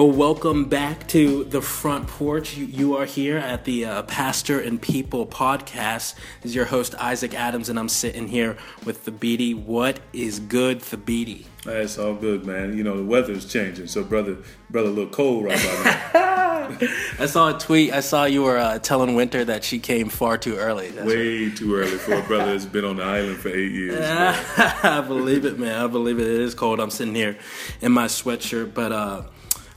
Well, 0.00 0.10
welcome 0.10 0.64
back 0.64 1.08
to 1.08 1.44
the 1.44 1.60
front 1.60 2.08
porch. 2.08 2.56
You, 2.56 2.64
you 2.64 2.96
are 2.96 3.04
here 3.04 3.36
at 3.36 3.66
the 3.66 3.84
uh, 3.84 4.02
Pastor 4.04 4.58
and 4.58 4.80
People 4.80 5.26
podcast. 5.26 6.14
This 6.40 6.52
is 6.52 6.54
your 6.54 6.64
host 6.64 6.94
Isaac 6.94 7.34
Adams, 7.34 7.68
and 7.68 7.78
I'm 7.78 7.90
sitting 7.90 8.26
here 8.26 8.56
with 8.86 9.04
Thabiti. 9.04 9.54
What 9.54 10.00
is 10.14 10.40
good, 10.40 10.80
Thabiti? 10.80 11.44
It's 11.66 11.98
all 11.98 12.14
good, 12.14 12.46
man. 12.46 12.78
You 12.78 12.82
know 12.82 12.96
the 12.96 13.04
weather's 13.04 13.44
changing, 13.44 13.88
so 13.88 14.02
brother, 14.02 14.38
brother, 14.70 14.88
a 14.88 14.90
little 14.90 15.12
cold 15.12 15.44
right 15.44 15.62
now. 15.62 16.78
I 17.18 17.26
saw 17.26 17.54
a 17.54 17.58
tweet. 17.58 17.92
I 17.92 18.00
saw 18.00 18.24
you 18.24 18.44
were 18.44 18.56
uh, 18.56 18.78
telling 18.78 19.16
Winter 19.16 19.44
that 19.44 19.64
she 19.64 19.78
came 19.78 20.08
far 20.08 20.38
too 20.38 20.56
early. 20.56 20.88
That's 20.88 21.06
Way 21.06 21.44
right. 21.44 21.56
too 21.58 21.74
early 21.74 21.98
for 21.98 22.14
a 22.14 22.22
brother 22.22 22.52
that's 22.52 22.64
been 22.64 22.86
on 22.86 22.96
the 22.96 23.04
island 23.04 23.36
for 23.36 23.50
eight 23.50 23.72
years. 23.72 24.00
I 24.08 25.04
believe 25.06 25.44
it, 25.44 25.58
man. 25.58 25.78
I 25.78 25.88
believe 25.88 26.18
it. 26.18 26.26
It 26.26 26.40
is 26.40 26.54
cold. 26.54 26.80
I'm 26.80 26.88
sitting 26.88 27.14
here 27.14 27.36
in 27.82 27.92
my 27.92 28.06
sweatshirt, 28.06 28.72
but. 28.72 28.92
uh 28.92 29.22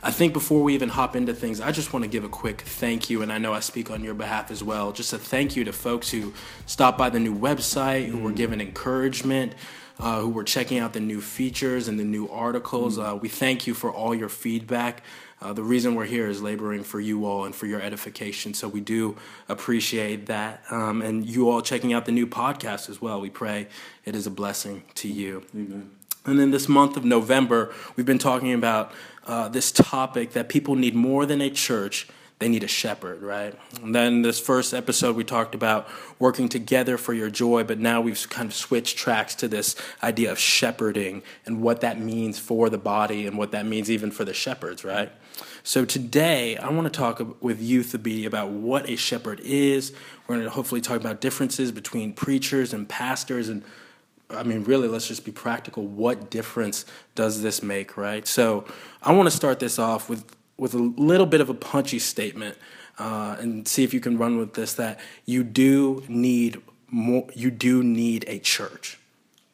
I 0.05 0.11
think 0.11 0.33
before 0.33 0.61
we 0.61 0.73
even 0.73 0.89
hop 0.89 1.15
into 1.15 1.33
things, 1.33 1.61
I 1.61 1.71
just 1.71 1.93
want 1.93 2.03
to 2.03 2.09
give 2.09 2.25
a 2.25 2.29
quick 2.29 2.61
thank 2.61 3.09
you, 3.09 3.21
and 3.21 3.31
I 3.31 3.37
know 3.37 3.53
I 3.53 3.61
speak 3.61 3.89
on 3.89 4.03
your 4.03 4.13
behalf 4.13 4.51
as 4.51 4.61
well. 4.61 4.91
Just 4.91 5.13
a 5.13 5.17
thank 5.17 5.55
you 5.55 5.63
to 5.63 5.71
folks 5.71 6.09
who 6.11 6.33
stopped 6.65 6.97
by 6.97 7.09
the 7.09 7.21
new 7.21 7.33
website, 7.33 8.07
who 8.07 8.17
were 8.17 8.31
mm. 8.31 8.35
given 8.35 8.59
encouragement, 8.59 9.53
uh, 9.99 10.19
who 10.19 10.27
were 10.27 10.43
checking 10.43 10.77
out 10.77 10.91
the 10.91 10.99
new 10.99 11.21
features 11.21 11.87
and 11.87 11.97
the 11.97 12.03
new 12.03 12.27
articles. 12.27 12.97
Mm. 12.97 13.13
Uh, 13.13 13.15
we 13.15 13.29
thank 13.29 13.65
you 13.65 13.73
for 13.73 13.93
all 13.93 14.13
your 14.13 14.27
feedback. 14.27 15.03
Uh, 15.41 15.53
the 15.53 15.63
reason 15.63 15.95
we're 15.95 16.05
here 16.05 16.27
is 16.27 16.41
laboring 16.41 16.83
for 16.83 16.99
you 16.99 17.25
all 17.25 17.45
and 17.45 17.55
for 17.55 17.65
your 17.65 17.81
edification. 17.81 18.53
So 18.53 18.67
we 18.67 18.81
do 18.81 19.15
appreciate 19.47 20.25
that. 20.25 20.63
Um, 20.69 21.01
and 21.01 21.25
you 21.25 21.49
all 21.49 21.61
checking 21.61 21.93
out 21.93 22.05
the 22.05 22.11
new 22.11 22.27
podcast 22.27 22.89
as 22.89 23.01
well. 23.01 23.21
We 23.21 23.29
pray 23.29 23.67
it 24.03 24.15
is 24.15 24.27
a 24.27 24.31
blessing 24.31 24.83
to 24.95 25.07
you. 25.07 25.45
Amen. 25.55 25.91
And 26.25 26.39
then 26.39 26.51
this 26.51 26.69
month 26.69 26.95
of 26.95 27.03
November, 27.03 27.73
we've 27.95 28.05
been 28.05 28.17
talking 28.17 28.53
about 28.53 28.93
uh, 29.25 29.47
this 29.49 29.71
topic 29.71 30.31
that 30.31 30.49
people 30.49 30.75
need 30.75 30.95
more 30.95 31.25
than 31.25 31.41
a 31.41 31.49
church, 31.49 32.07
they 32.39 32.49
need 32.49 32.63
a 32.63 32.67
shepherd, 32.67 33.21
right? 33.21 33.57
And 33.81 33.95
then 33.95 34.21
this 34.21 34.39
first 34.39 34.73
episode, 34.73 35.15
we 35.15 35.23
talked 35.23 35.55
about 35.55 35.87
working 36.19 36.49
together 36.49 36.97
for 36.97 37.13
your 37.13 37.29
joy, 37.29 37.63
but 37.63 37.79
now 37.79 38.01
we've 38.01 38.29
kind 38.29 38.47
of 38.47 38.53
switched 38.53 38.97
tracks 38.97 39.33
to 39.35 39.47
this 39.47 39.75
idea 40.01 40.31
of 40.31 40.37
shepherding 40.37 41.23
and 41.45 41.61
what 41.61 41.81
that 41.81 41.99
means 41.99 42.39
for 42.39 42.69
the 42.69 42.77
body 42.77 43.25
and 43.25 43.37
what 43.37 43.51
that 43.51 43.65
means 43.65 43.89
even 43.89 44.11
for 44.11 44.25
the 44.25 44.33
shepherds, 44.33 44.83
right? 44.83 45.11
So 45.63 45.85
today, 45.85 46.57
I 46.57 46.69
want 46.69 46.91
to 46.91 46.97
talk 46.97 47.41
with 47.41 47.61
you, 47.61 47.81
Thabiti, 47.81 48.25
about 48.25 48.49
what 48.49 48.89
a 48.89 48.97
shepherd 48.97 49.39
is. 49.39 49.93
We're 50.27 50.35
going 50.35 50.45
to 50.45 50.51
hopefully 50.51 50.81
talk 50.81 50.99
about 50.99 51.21
differences 51.21 51.71
between 51.71 52.11
preachers 52.11 52.73
and 52.73 52.89
pastors 52.89 53.47
and 53.47 53.63
I 54.33 54.43
mean, 54.43 54.63
really, 54.63 54.87
let's 54.87 55.07
just 55.07 55.25
be 55.25 55.31
practical. 55.31 55.85
What 55.85 56.29
difference 56.29 56.85
does 57.15 57.41
this 57.41 57.63
make, 57.63 57.97
right? 57.97 58.27
So, 58.27 58.65
I 59.01 59.11
want 59.13 59.27
to 59.27 59.35
start 59.35 59.59
this 59.59 59.79
off 59.79 60.09
with 60.09 60.35
with 60.57 60.73
a 60.73 60.79
little 60.79 61.25
bit 61.25 61.41
of 61.41 61.49
a 61.49 61.53
punchy 61.53 61.99
statement, 61.99 62.57
uh, 62.99 63.35
and 63.39 63.67
see 63.67 63.83
if 63.83 63.93
you 63.93 63.99
can 63.99 64.17
run 64.17 64.37
with 64.37 64.53
this. 64.53 64.73
That 64.75 64.99
you 65.25 65.43
do 65.43 66.03
need 66.07 66.61
more. 66.89 67.27
You 67.33 67.51
do 67.51 67.83
need 67.83 68.25
a 68.27 68.39
church, 68.39 68.99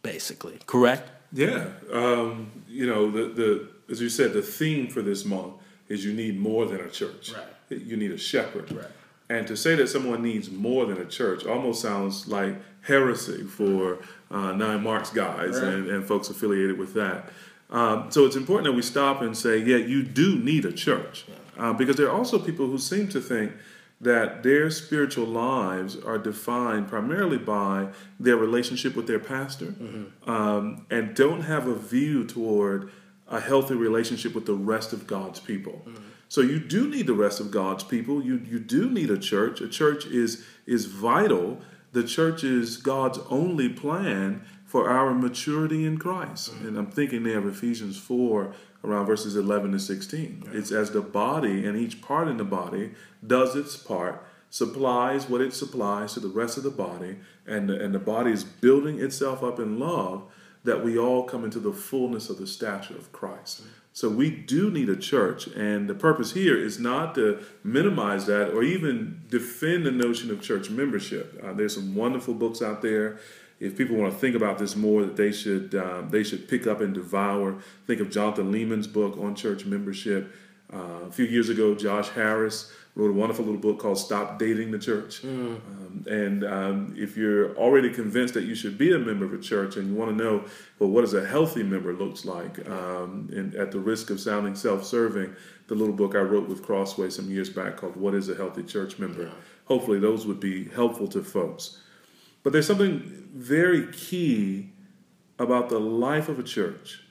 basically. 0.04 0.60
Correct? 0.66 1.10
Yeah. 1.32 1.68
Um, 1.92 2.52
you 2.68 2.88
know, 2.88 3.12
the 3.12 3.26
the 3.28 3.70
as 3.92 4.02
you 4.02 4.10
said, 4.10 4.34
the 4.34 4.42
theme 4.42 4.88
for 4.88 5.02
this 5.02 5.26
month 5.26 5.54
is 5.88 6.06
you 6.06 6.14
need 6.14 6.40
more 6.40 6.66
than 6.66 6.80
a 6.82 6.90
church. 6.90 7.34
Right. 7.34 7.82
You 7.82 7.98
need 7.98 8.12
a 8.12 8.18
shepherd. 8.18 8.72
Right. 8.72 8.86
And 9.30 9.46
to 9.48 9.56
say 9.56 9.76
that 9.76 9.88
someone 9.88 10.24
needs 10.24 10.50
more 10.50 10.86
than 10.86 10.98
a 10.98 11.06
church 11.06 11.46
almost 11.46 11.82
sounds 11.82 12.28
like 12.28 12.56
heresy 12.82 13.44
for 13.44 14.00
uh, 14.32 14.52
Nine 14.54 14.84
Marks 14.84 15.10
guys 15.10 15.60
right. 15.60 15.74
and, 15.74 15.88
and, 15.88 16.06
folks 16.06 16.30
affiliated 16.30 16.78
with 16.78 16.94
that. 16.94 17.30
Um, 17.70 18.12
so 18.12 18.26
it's 18.26 18.36
important 18.36 18.66
that 18.66 18.74
we 18.74 18.82
stop 18.82 19.22
and 19.22 19.38
say, 19.38 19.58
yeah, 19.58 19.78
you 19.78 20.04
do 20.04 20.38
need 20.40 20.66
a 20.66 20.72
church. 20.72 21.26
Uh, 21.58 21.74
because 21.74 21.98
there 21.98 22.08
are 22.08 22.18
also 22.18 22.40
people 22.40 22.68
who 22.68 22.78
seem 22.78 23.10
to 23.10 23.20
think 23.20 23.52
that 24.02 24.44
their 24.44 24.70
spiritual 24.70 25.26
lives 25.26 25.98
are 25.98 26.18
defined 26.18 26.88
primarily 26.88 27.38
by 27.38 27.90
their 28.20 28.38
relationship 28.38 28.96
with 28.96 29.08
their 29.08 29.20
pastor 29.20 29.66
mm-hmm. 29.66 30.30
um, 30.30 30.86
and 30.90 31.16
don't 31.16 31.42
have 31.42 31.68
a 31.68 31.76
view 31.76 32.24
toward 32.26 32.90
a 33.28 33.40
healthy 33.40 33.76
relationship 33.76 34.34
with 34.34 34.46
the 34.46 34.54
rest 34.54 34.94
of 34.94 35.06
God's 35.06 35.40
people. 35.40 35.84
Mm-hmm. 35.86 36.04
So 36.30 36.42
you 36.42 36.60
do 36.60 36.88
need 36.88 37.08
the 37.08 37.14
rest 37.14 37.40
of 37.40 37.52
God's 37.52 37.84
people. 37.84 38.24
You 38.24 38.42
you 38.48 38.60
do 38.60 38.90
need 38.90 39.10
a 39.10 39.18
church. 39.18 39.62
A 39.62 39.68
church 39.68 40.06
is 40.06 40.46
is 40.66 40.86
vital. 40.86 41.60
The 41.92 42.04
church 42.04 42.44
is 42.44 42.78
God's 42.78 43.20
only 43.30 43.70
plan 43.70 44.44
for 44.66 44.90
our 44.90 45.14
maturity 45.14 45.86
in 45.86 45.98
Christ. 45.98 46.54
Mm-hmm. 46.54 46.68
And 46.68 46.78
I'm 46.78 46.92
thinking 46.92 47.24
there 47.24 47.40
of 47.40 47.48
Ephesians 47.48 47.98
4 47.98 48.54
around 48.84 49.06
verses 49.08 49.36
11 49.36 49.72
to 49.72 49.80
16. 49.80 50.44
Yeah. 50.46 50.58
It's 50.58 50.72
as 50.72 50.92
the 50.92 51.02
body 51.02 51.66
and 51.66 51.76
each 51.78 52.02
part 52.02 52.28
in 52.28 52.38
the 52.38 52.44
body 52.44 52.92
does 53.26 53.56
its 53.56 53.76
part, 53.76 54.24
supplies 54.52 55.28
what 55.28 55.42
it 55.42 55.54
supplies 55.54 56.14
to 56.14 56.20
the 56.20 56.28
rest 56.28 56.58
of 56.58 56.64
the 56.64 56.70
body, 56.70 57.18
and 57.48 57.70
the, 57.70 57.84
and 57.84 57.94
the 57.94 58.00
body 58.00 58.32
is 58.32 58.44
building 58.44 59.00
itself 59.00 59.44
up 59.44 59.60
in 59.60 59.80
love 59.80 60.24
that 60.64 60.84
we 60.84 60.98
all 60.98 61.24
come 61.24 61.44
into 61.44 61.60
the 61.60 61.74
fullness 61.74 62.30
of 62.30 62.38
the 62.38 62.48
stature 62.48 62.96
of 62.96 63.12
Christ. 63.12 63.62
Mm-hmm. 63.62 63.79
So 64.00 64.08
we 64.08 64.30
do 64.30 64.72
need 64.72 64.88
a 64.88 64.96
church, 64.96 65.48
and 65.48 65.90
the 65.90 65.94
purpose 65.94 66.32
here 66.32 66.56
is 66.58 66.80
not 66.80 67.16
to 67.16 67.44
minimize 67.66 68.28
that 68.28 68.52
or 68.52 68.64
even 68.64 69.24
defend 69.28 69.86
the 69.86 69.92
notion 69.92 70.32
of 70.32 70.42
church 70.42 70.70
membership. 70.70 71.38
Uh, 71.44 71.52
there's 71.52 71.76
some 71.76 71.94
wonderful 71.94 72.34
books 72.34 72.62
out 72.62 72.82
there. 72.82 73.20
If 73.60 73.78
people 73.78 73.98
want 73.98 74.14
to 74.14 74.18
think 74.18 74.38
about 74.38 74.58
this 74.58 74.78
more, 74.78 75.04
that 75.04 75.18
they 75.18 75.34
should 75.34 75.76
um, 75.76 76.12
they 76.12 76.24
should 76.24 76.48
pick 76.48 76.66
up 76.66 76.80
and 76.80 76.94
devour. 76.94 77.58
Think 77.88 78.00
of 78.00 78.10
Jonathan 78.10 78.54
Leeman's 78.54 78.88
book 78.88 79.18
on 79.18 79.36
church 79.36 79.66
membership. 79.66 80.34
Uh, 80.74 81.08
a 81.10 81.12
few 81.12 81.26
years 81.26 81.50
ago, 81.50 81.76
Josh 81.76 82.08
Harris 82.08 82.72
wrote 83.00 83.12
a 83.12 83.14
wonderful 83.14 83.46
little 83.46 83.60
book 83.62 83.80
called 83.80 83.98
"Stop 83.98 84.38
Dating 84.38 84.72
the 84.72 84.80
Church." 84.80 85.22
Mm. 85.22 85.56
Um, 85.56 86.06
and 86.08 86.44
um, 86.44 86.96
if 86.98 87.16
you're 87.16 87.56
already 87.56 87.90
convinced 87.90 88.34
that 88.34 88.44
you 88.44 88.56
should 88.56 88.78
be 88.78 88.94
a 88.94 89.00
member 89.00 89.26
of 89.26 89.34
a 89.34 89.40
church 89.40 89.78
and 89.78 89.88
you 89.90 89.96
want 89.96 90.18
to 90.18 90.24
know, 90.24 90.44
well, 90.78 90.90
what 90.90 91.02
does 91.02 91.14
a 91.14 91.26
healthy 91.26 91.64
member 91.64 91.94
looks 91.94 92.26
like? 92.26 92.68
Um, 92.70 93.30
and 93.32 93.56
at 93.56 93.72
the 93.72 93.80
risk 93.80 94.10
of 94.10 94.20
sounding 94.20 94.56
self-serving, 94.56 95.34
the 95.68 95.76
little 95.76 95.96
book 95.96 96.16
I 96.16 96.20
wrote 96.20 96.50
with 96.50 96.64
Crossway 96.64 97.10
some 97.10 97.32
years 97.32 97.50
back 97.50 97.78
called 97.78 97.96
"What 97.96 98.14
Is 98.14 98.28
a 98.30 98.36
Healthy 98.36 98.64
Church 98.64 99.00
Member." 99.00 99.24
Yeah. 99.24 99.30
Hopefully, 99.66 100.00
those 100.00 100.26
would 100.28 100.40
be 100.40 100.66
helpful 100.66 101.08
to 101.08 101.24
folks. 101.24 101.82
But 102.44 102.54
there's 102.54 102.68
something 102.68 103.28
very 103.34 103.92
key 103.92 104.72
about 105.38 105.70
the 105.70 105.80
life 105.80 106.28
of 106.28 106.38
a 106.38 106.44
church, 106.44 107.02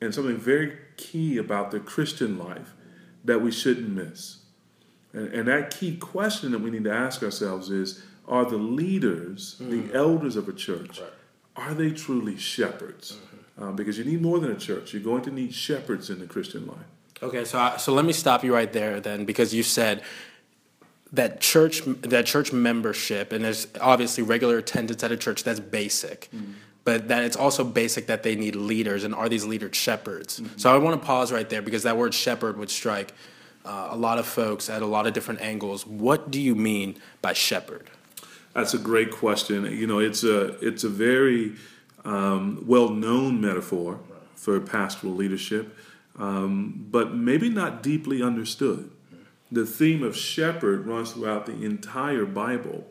and 0.00 0.12
something 0.12 0.36
very 0.36 0.76
key 0.96 1.38
about 1.38 1.70
the 1.70 1.78
Christian 1.78 2.36
life 2.38 2.74
that 3.24 3.42
we 3.42 3.52
shouldn't 3.52 3.90
miss. 3.90 4.44
And, 5.12 5.32
and 5.32 5.48
that 5.48 5.70
key 5.70 5.96
question 5.96 6.52
that 6.52 6.60
we 6.60 6.70
need 6.70 6.84
to 6.84 6.92
ask 6.92 7.22
ourselves 7.22 7.70
is 7.70 8.02
are 8.26 8.44
the 8.44 8.58
leaders, 8.58 9.56
mm-hmm. 9.60 9.88
the 9.88 9.94
elders 9.94 10.36
of 10.36 10.48
a 10.48 10.52
church, 10.52 11.00
right. 11.00 11.10
are 11.56 11.74
they 11.74 11.90
truly 11.90 12.36
shepherds? 12.36 13.12
Mm-hmm. 13.12 13.62
Um, 13.62 13.74
because 13.74 13.98
you 13.98 14.04
need 14.04 14.22
more 14.22 14.38
than 14.38 14.52
a 14.52 14.56
church. 14.56 14.92
You're 14.92 15.02
going 15.02 15.22
to 15.22 15.32
need 15.32 15.52
shepherds 15.52 16.10
in 16.10 16.20
the 16.20 16.26
Christian 16.26 16.66
life. 16.66 16.76
Okay, 17.20 17.44
so 17.44 17.58
I, 17.58 17.76
so 17.76 17.92
let 17.92 18.04
me 18.04 18.12
stop 18.12 18.44
you 18.44 18.54
right 18.54 18.72
there 18.72 19.00
then, 19.00 19.24
because 19.24 19.52
you 19.52 19.64
said 19.64 20.02
that 21.12 21.40
church 21.40 21.82
that 21.84 22.26
church 22.26 22.52
membership 22.52 23.32
and 23.32 23.44
there's 23.44 23.66
obviously 23.80 24.22
regular 24.22 24.58
attendance 24.58 25.02
at 25.02 25.10
a 25.10 25.16
church 25.16 25.42
that's 25.42 25.60
basic. 25.60 26.28
Mm-hmm 26.34 26.52
but 26.88 27.08
that 27.08 27.22
it's 27.22 27.36
also 27.36 27.64
basic 27.64 28.06
that 28.06 28.22
they 28.22 28.34
need 28.34 28.56
leaders 28.56 29.04
and 29.04 29.14
are 29.14 29.28
these 29.28 29.44
leaders 29.44 29.76
shepherds 29.76 30.40
mm-hmm. 30.40 30.56
so 30.56 30.74
i 30.74 30.78
want 30.78 30.98
to 30.98 31.06
pause 31.06 31.30
right 31.30 31.50
there 31.50 31.60
because 31.60 31.82
that 31.82 31.98
word 31.98 32.14
shepherd 32.14 32.56
would 32.56 32.70
strike 32.70 33.12
uh, 33.64 33.88
a 33.90 33.96
lot 33.96 34.18
of 34.18 34.26
folks 34.26 34.70
at 34.70 34.82
a 34.82 34.86
lot 34.86 35.06
of 35.06 35.12
different 35.12 35.40
angles. 35.40 35.86
What 35.86 36.30
do 36.30 36.40
you 36.40 36.54
mean 36.54 36.96
by 37.22 37.32
shepherd? 37.32 37.90
That's 38.54 38.74
a 38.74 38.78
great 38.78 39.10
question. 39.10 39.64
You 39.64 39.86
know, 39.86 39.98
it's 39.98 40.24
a 40.24 40.58
it's 40.66 40.84
a 40.84 40.88
very 40.88 41.54
um, 42.04 42.64
well 42.66 42.88
known 42.88 43.40
metaphor 43.40 44.00
for 44.34 44.58
pastoral 44.60 45.14
leadership, 45.14 45.76
um, 46.18 46.86
but 46.90 47.14
maybe 47.14 47.48
not 47.48 47.82
deeply 47.82 48.22
understood. 48.22 48.90
The 49.50 49.64
theme 49.64 50.02
of 50.02 50.16
shepherd 50.16 50.86
runs 50.86 51.12
throughout 51.12 51.46
the 51.46 51.64
entire 51.64 52.26
Bible, 52.26 52.86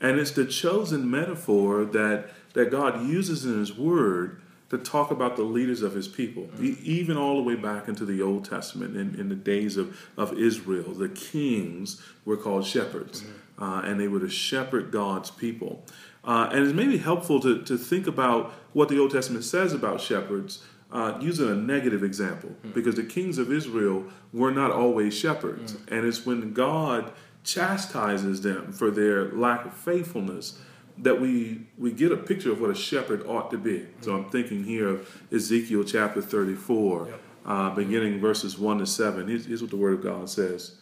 and 0.00 0.18
it's 0.18 0.30
the 0.30 0.46
chosen 0.46 1.10
metaphor 1.10 1.84
that 1.84 2.30
that 2.54 2.70
God 2.70 3.06
uses 3.06 3.44
in 3.44 3.58
His 3.58 3.76
Word 3.76 4.40
to 4.70 4.78
talk 4.78 5.10
about 5.10 5.36
the 5.36 5.42
leaders 5.42 5.82
of 5.82 5.94
his 5.94 6.08
people, 6.08 6.44
mm-hmm. 6.44 6.74
even 6.82 7.16
all 7.16 7.36
the 7.36 7.42
way 7.42 7.56
back 7.56 7.88
into 7.88 8.04
the 8.04 8.22
Old 8.22 8.44
Testament. 8.44 8.96
In, 8.96 9.18
in 9.18 9.28
the 9.28 9.34
days 9.34 9.76
of, 9.76 9.98
of 10.16 10.38
Israel, 10.38 10.94
the 10.94 11.08
kings 11.08 12.00
were 12.24 12.36
called 12.36 12.64
shepherds, 12.64 13.22
mm-hmm. 13.22 13.62
uh, 13.62 13.82
and 13.82 14.00
they 14.00 14.08
were 14.08 14.20
to 14.20 14.28
shepherd 14.28 14.90
God's 14.90 15.30
people. 15.30 15.84
Uh, 16.22 16.48
and 16.52 16.64
it's 16.64 16.74
maybe 16.74 16.98
helpful 16.98 17.40
to, 17.40 17.62
to 17.62 17.76
think 17.76 18.06
about 18.06 18.52
what 18.72 18.88
the 18.88 18.98
Old 18.98 19.10
Testament 19.10 19.44
says 19.44 19.72
about 19.72 20.00
shepherds 20.00 20.64
uh, 20.92 21.18
using 21.20 21.48
a 21.48 21.54
negative 21.54 22.04
example, 22.04 22.50
mm-hmm. 22.50 22.70
because 22.70 22.94
the 22.94 23.04
kings 23.04 23.38
of 23.38 23.52
Israel 23.52 24.04
were 24.32 24.52
not 24.52 24.70
always 24.70 25.16
shepherds. 25.18 25.72
Mm-hmm. 25.72 25.94
And 25.94 26.06
it's 26.06 26.24
when 26.24 26.52
God 26.52 27.12
chastises 27.42 28.42
them 28.42 28.72
for 28.72 28.90
their 28.90 29.32
lack 29.32 29.64
of 29.64 29.72
faithfulness 29.72 30.60
that 31.02 31.20
we 31.20 31.62
we 31.78 31.92
get 31.92 32.12
a 32.12 32.16
picture 32.16 32.52
of 32.52 32.60
what 32.60 32.70
a 32.70 32.74
shepherd 32.74 33.26
ought 33.26 33.50
to 33.50 33.58
be. 33.58 33.86
So 34.00 34.14
I'm 34.14 34.30
thinking 34.30 34.64
here 34.64 34.88
of 34.88 35.22
Ezekiel 35.32 35.84
chapter 35.84 36.20
34, 36.20 37.06
yep. 37.08 37.20
uh, 37.46 37.70
beginning 37.70 38.20
verses 38.20 38.58
1 38.58 38.78
to 38.78 38.86
7. 38.86 39.28
Here's, 39.28 39.46
here's 39.46 39.62
what 39.62 39.70
the 39.70 39.76
Word 39.76 39.94
of 39.94 40.02
God 40.02 40.28
says. 40.28 40.76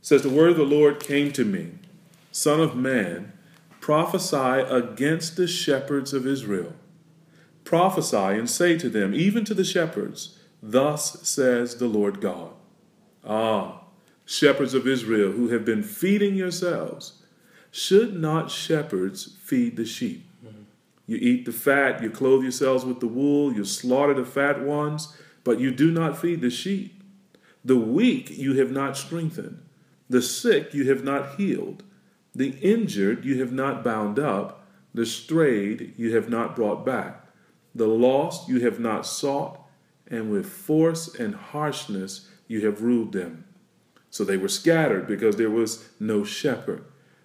It 0.00 0.06
says, 0.06 0.22
The 0.22 0.30
word 0.30 0.50
of 0.50 0.56
the 0.56 0.64
Lord 0.64 1.00
came 1.00 1.32
to 1.32 1.44
me, 1.44 1.72
Son 2.32 2.60
of 2.60 2.76
man, 2.76 3.32
prophesy 3.80 4.36
against 4.36 5.36
the 5.36 5.46
shepherds 5.46 6.12
of 6.12 6.26
Israel. 6.26 6.74
Prophesy 7.64 8.16
and 8.16 8.48
say 8.48 8.76
to 8.78 8.88
them, 8.88 9.14
even 9.14 9.44
to 9.46 9.54
the 9.54 9.64
shepherds, 9.64 10.38
Thus 10.62 11.28
says 11.28 11.76
the 11.76 11.86
Lord 11.86 12.20
God. 12.20 12.52
Ah, 13.26 13.82
shepherds 14.24 14.74
of 14.74 14.86
Israel 14.86 15.32
who 15.32 15.48
have 15.48 15.64
been 15.64 15.82
feeding 15.82 16.34
yourselves, 16.34 17.23
should 17.74 18.14
not 18.14 18.52
shepherds 18.52 19.36
feed 19.42 19.76
the 19.76 19.84
sheep? 19.84 20.24
Mm-hmm. 20.46 20.62
You 21.08 21.16
eat 21.16 21.44
the 21.44 21.50
fat, 21.50 22.00
you 22.00 22.08
clothe 22.08 22.44
yourselves 22.44 22.84
with 22.84 23.00
the 23.00 23.08
wool, 23.08 23.52
you 23.52 23.64
slaughter 23.64 24.14
the 24.14 24.24
fat 24.24 24.62
ones, 24.62 25.16
but 25.42 25.58
you 25.58 25.72
do 25.72 25.90
not 25.90 26.16
feed 26.16 26.40
the 26.40 26.50
sheep. 26.50 27.02
The 27.64 27.76
weak 27.76 28.30
you 28.30 28.54
have 28.60 28.70
not 28.70 28.96
strengthened, 28.96 29.60
the 30.08 30.22
sick 30.22 30.72
you 30.72 30.88
have 30.88 31.02
not 31.02 31.34
healed, 31.34 31.82
the 32.32 32.50
injured 32.60 33.24
you 33.24 33.40
have 33.40 33.50
not 33.50 33.82
bound 33.82 34.20
up, 34.20 34.64
the 34.94 35.04
strayed 35.04 35.94
you 35.96 36.14
have 36.14 36.28
not 36.28 36.54
brought 36.54 36.86
back, 36.86 37.26
the 37.74 37.88
lost 37.88 38.48
you 38.48 38.60
have 38.60 38.78
not 38.78 39.04
sought, 39.04 39.58
and 40.06 40.30
with 40.30 40.46
force 40.46 41.12
and 41.12 41.34
harshness 41.34 42.28
you 42.46 42.64
have 42.64 42.82
ruled 42.82 43.12
them. 43.12 43.46
So 44.10 44.22
they 44.22 44.36
were 44.36 44.46
scattered 44.46 45.08
because 45.08 45.34
there 45.34 45.50
was 45.50 45.88
no 45.98 46.22
shepherd, 46.22 46.84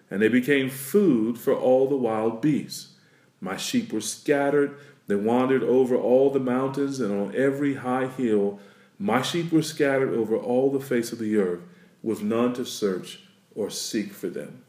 and 0.10 0.22
they 0.22 0.28
became 0.28 0.70
food 0.70 1.38
for 1.38 1.54
all 1.54 1.88
the 1.88 1.96
wild 1.96 2.42
beasts. 2.42 2.94
My 3.42 3.58
sheep 3.58 3.94
were 3.94 4.02
scattered, 4.02 4.78
they 5.08 5.16
wandered 5.16 5.64
over 5.64 5.96
all 5.96 6.30
the 6.30 6.40
mountains 6.40 7.00
and 7.00 7.12
on 7.12 7.36
every 7.36 7.76
high 7.76 8.08
hill. 8.08 8.60
My 8.98 9.22
sheep 9.22 9.52
were 9.52 9.62
scattered 9.62 10.14
over 10.14 10.36
all 10.36 10.72
the 10.72 10.80
face 10.80 11.12
of 11.12 11.20
the 11.20 11.38
earth, 11.38 11.62
with 12.04 12.22
none 12.22 12.54
to 12.54 12.66
search 12.66 13.22
or 13.56 13.70
seek 13.70 14.14
for 14.14 14.28
them. 14.28 14.64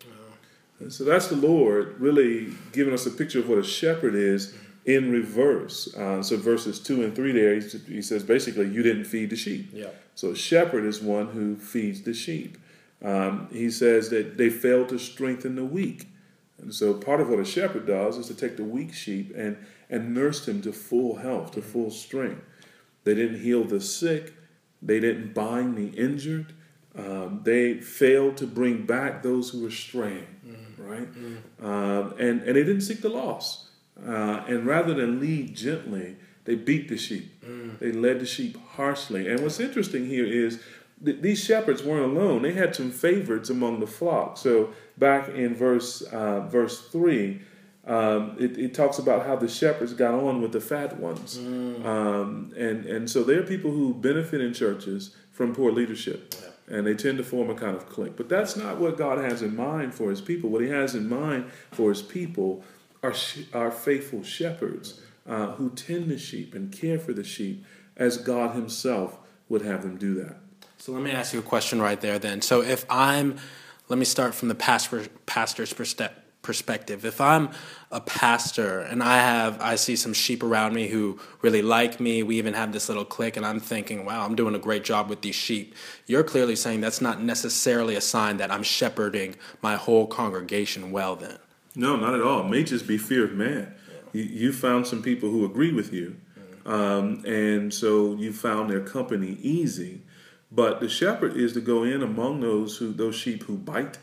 So 0.88 1.04
that's 1.04 1.26
the 1.26 1.36
Lord 1.36 2.00
really 2.00 2.54
giving 2.72 2.94
us 2.94 3.04
a 3.04 3.10
picture 3.10 3.40
of 3.40 3.48
what 3.48 3.58
a 3.58 3.62
shepherd 3.62 4.14
is 4.14 4.54
in 4.86 5.12
reverse. 5.12 5.94
Uh, 5.94 6.22
so 6.22 6.38
verses 6.38 6.80
two 6.80 7.02
and 7.02 7.14
three 7.14 7.32
there, 7.32 7.54
he 7.54 8.00
says 8.00 8.22
basically, 8.22 8.68
you 8.68 8.82
didn't 8.82 9.04
feed 9.04 9.28
the 9.28 9.36
sheep. 9.36 9.68
Yeah. 9.74 9.90
So 10.14 10.30
a 10.30 10.36
shepherd 10.36 10.84
is 10.84 11.02
one 11.02 11.28
who 11.28 11.56
feeds 11.56 12.02
the 12.02 12.14
sheep. 12.14 12.56
Um, 13.02 13.48
he 13.52 13.70
says 13.70 14.10
that 14.10 14.36
they 14.36 14.50
failed 14.50 14.90
to 14.90 14.98
strengthen 14.98 15.56
the 15.56 15.64
weak. 15.64 16.08
And 16.60 16.74
so 16.74 16.94
part 16.94 17.20
of 17.20 17.28
what 17.30 17.38
a 17.38 17.44
shepherd 17.44 17.86
does 17.86 18.18
is 18.18 18.26
to 18.26 18.34
take 18.34 18.56
the 18.56 18.64
weak 18.64 18.92
sheep 18.92 19.32
and, 19.34 19.56
and 19.88 20.14
nurse 20.14 20.44
them 20.44 20.60
to 20.62 20.72
full 20.72 21.16
health, 21.16 21.52
to 21.52 21.62
full 21.62 21.90
strength. 21.90 22.42
They 23.04 23.14
didn't 23.14 23.40
heal 23.40 23.64
the 23.64 23.80
sick. 23.80 24.34
They 24.82 25.00
didn't 25.00 25.34
bind 25.34 25.76
the 25.76 25.88
injured. 25.98 26.52
Um, 26.94 27.40
they 27.44 27.74
failed 27.74 28.36
to 28.38 28.46
bring 28.46 28.84
back 28.84 29.22
those 29.22 29.50
who 29.50 29.62
were 29.62 29.70
straying, 29.70 30.26
mm. 30.46 30.56
right? 30.78 31.08
Mm. 31.12 31.64
Um, 31.64 32.14
and, 32.18 32.42
and 32.42 32.56
they 32.56 32.64
didn't 32.64 32.80
seek 32.82 33.00
the 33.00 33.08
lost. 33.08 33.66
Uh, 34.06 34.44
and 34.48 34.66
rather 34.66 34.94
than 34.94 35.20
lead 35.20 35.54
gently, 35.54 36.16
they 36.44 36.56
beat 36.56 36.88
the 36.88 36.96
sheep. 36.96 37.42
Mm. 37.44 37.78
They 37.78 37.92
led 37.92 38.20
the 38.20 38.26
sheep 38.26 38.56
harshly. 38.72 39.28
And 39.28 39.40
what's 39.40 39.60
interesting 39.60 40.06
here 40.06 40.26
is 40.26 40.60
th- 41.04 41.20
these 41.20 41.42
shepherds 41.42 41.82
weren't 41.82 42.16
alone. 42.16 42.42
They 42.42 42.52
had 42.52 42.74
some 42.74 42.90
favorites 42.90 43.50
among 43.50 43.80
the 43.80 43.86
flock. 43.86 44.36
So 44.36 44.70
back 44.98 45.28
in 45.28 45.54
verse 45.54 46.02
uh, 46.02 46.40
verse 46.40 46.88
three, 46.88 47.42
um, 47.86 48.36
it, 48.38 48.58
it, 48.58 48.74
talks 48.74 48.98
about 48.98 49.26
how 49.26 49.36
the 49.36 49.48
shepherds 49.48 49.94
got 49.94 50.14
on 50.14 50.42
with 50.42 50.52
the 50.52 50.60
fat 50.60 50.98
ones, 50.98 51.38
mm. 51.38 51.84
um, 51.84 52.52
and 52.56 52.84
and 52.86 53.10
so 53.10 53.22
there 53.22 53.40
are 53.40 53.46
people 53.46 53.70
who 53.70 53.94
benefit 53.94 54.40
in 54.40 54.52
churches 54.52 55.16
from 55.32 55.54
poor 55.54 55.72
leadership. 55.72 56.34
Yeah 56.40 56.50
and 56.70 56.86
they 56.86 56.94
tend 56.94 57.18
to 57.18 57.24
form 57.24 57.50
a 57.50 57.54
kind 57.54 57.76
of 57.76 57.88
clique. 57.88 58.16
But 58.16 58.28
that's 58.28 58.56
not 58.56 58.78
what 58.78 58.96
God 58.96 59.18
has 59.18 59.42
in 59.42 59.56
mind 59.56 59.92
for 59.92 60.08
his 60.08 60.20
people. 60.20 60.48
What 60.50 60.62
he 60.62 60.68
has 60.68 60.94
in 60.94 61.08
mind 61.08 61.50
for 61.72 61.90
his 61.90 62.00
people 62.00 62.62
are, 63.02 63.14
are 63.52 63.70
faithful 63.70 64.22
shepherds 64.22 65.00
uh, 65.26 65.52
who 65.52 65.70
tend 65.70 66.10
the 66.10 66.18
sheep 66.18 66.54
and 66.54 66.72
care 66.72 66.98
for 66.98 67.12
the 67.12 67.24
sheep 67.24 67.64
as 67.96 68.16
God 68.16 68.54
himself 68.54 69.18
would 69.48 69.62
have 69.62 69.82
them 69.82 69.96
do 69.96 70.14
that. 70.14 70.36
So 70.80 70.92
let 70.92 71.02
me 71.02 71.10
ask 71.10 71.34
you 71.34 71.40
a 71.40 71.42
question 71.42 71.82
right 71.82 72.00
there 72.00 72.18
then. 72.18 72.40
So 72.40 72.62
if 72.62 72.86
I'm, 72.88 73.36
let 73.90 73.98
me 73.98 74.06
start 74.06 74.34
from 74.34 74.48
the 74.48 74.54
pastor, 74.54 75.08
pastor's 75.26 75.74
perspective. 75.74 77.04
If 77.04 77.20
I'm 77.20 77.50
a 77.90 78.00
pastor 78.00 78.80
and 78.80 79.02
I 79.02 79.18
have 79.18 79.60
I 79.60 79.76
see 79.76 79.94
some 79.94 80.14
sheep 80.14 80.42
around 80.42 80.74
me 80.74 80.88
who 80.88 81.20
really 81.42 81.60
like 81.60 82.00
me, 82.00 82.22
we 82.22 82.38
even 82.38 82.54
have 82.54 82.72
this 82.72 82.88
little 82.88 83.04
clique 83.04 83.36
and 83.36 83.44
I'm 83.44 83.60
thinking, 83.60 84.06
wow, 84.06 84.24
I'm 84.24 84.34
doing 84.34 84.54
a 84.54 84.58
great 84.58 84.82
job 84.82 85.10
with 85.10 85.20
these 85.20 85.34
sheep. 85.34 85.74
You're 86.06 86.24
clearly 86.24 86.56
saying 86.56 86.80
that's 86.80 87.02
not 87.02 87.20
necessarily 87.20 87.94
a 87.94 88.00
sign 88.00 88.38
that 88.38 88.50
I'm 88.50 88.62
shepherding 88.62 89.36
my 89.60 89.76
whole 89.76 90.06
congregation 90.06 90.92
well 90.92 91.14
then. 91.14 91.36
No, 91.74 91.96
not 91.96 92.14
at 92.14 92.22
all. 92.22 92.46
It 92.46 92.48
may 92.48 92.64
just 92.64 92.86
be 92.86 92.96
fear 92.96 93.26
of 93.26 93.34
man. 93.34 93.74
You, 94.14 94.22
you 94.22 94.52
found 94.54 94.86
some 94.86 95.02
people 95.02 95.30
who 95.30 95.44
agree 95.44 95.74
with 95.74 95.92
you, 95.92 96.16
um, 96.64 97.22
and 97.26 97.72
so 97.72 98.14
you 98.14 98.32
found 98.32 98.70
their 98.70 98.80
company 98.80 99.36
easy. 99.42 100.00
But 100.52 100.80
the 100.80 100.88
shepherd 100.88 101.36
is 101.36 101.52
to 101.52 101.60
go 101.60 101.84
in 101.84 102.02
among 102.02 102.40
those 102.40 102.78
who 102.78 102.92
those 102.92 103.14
sheep 103.14 103.44
who 103.44 103.56
bite 103.56 103.98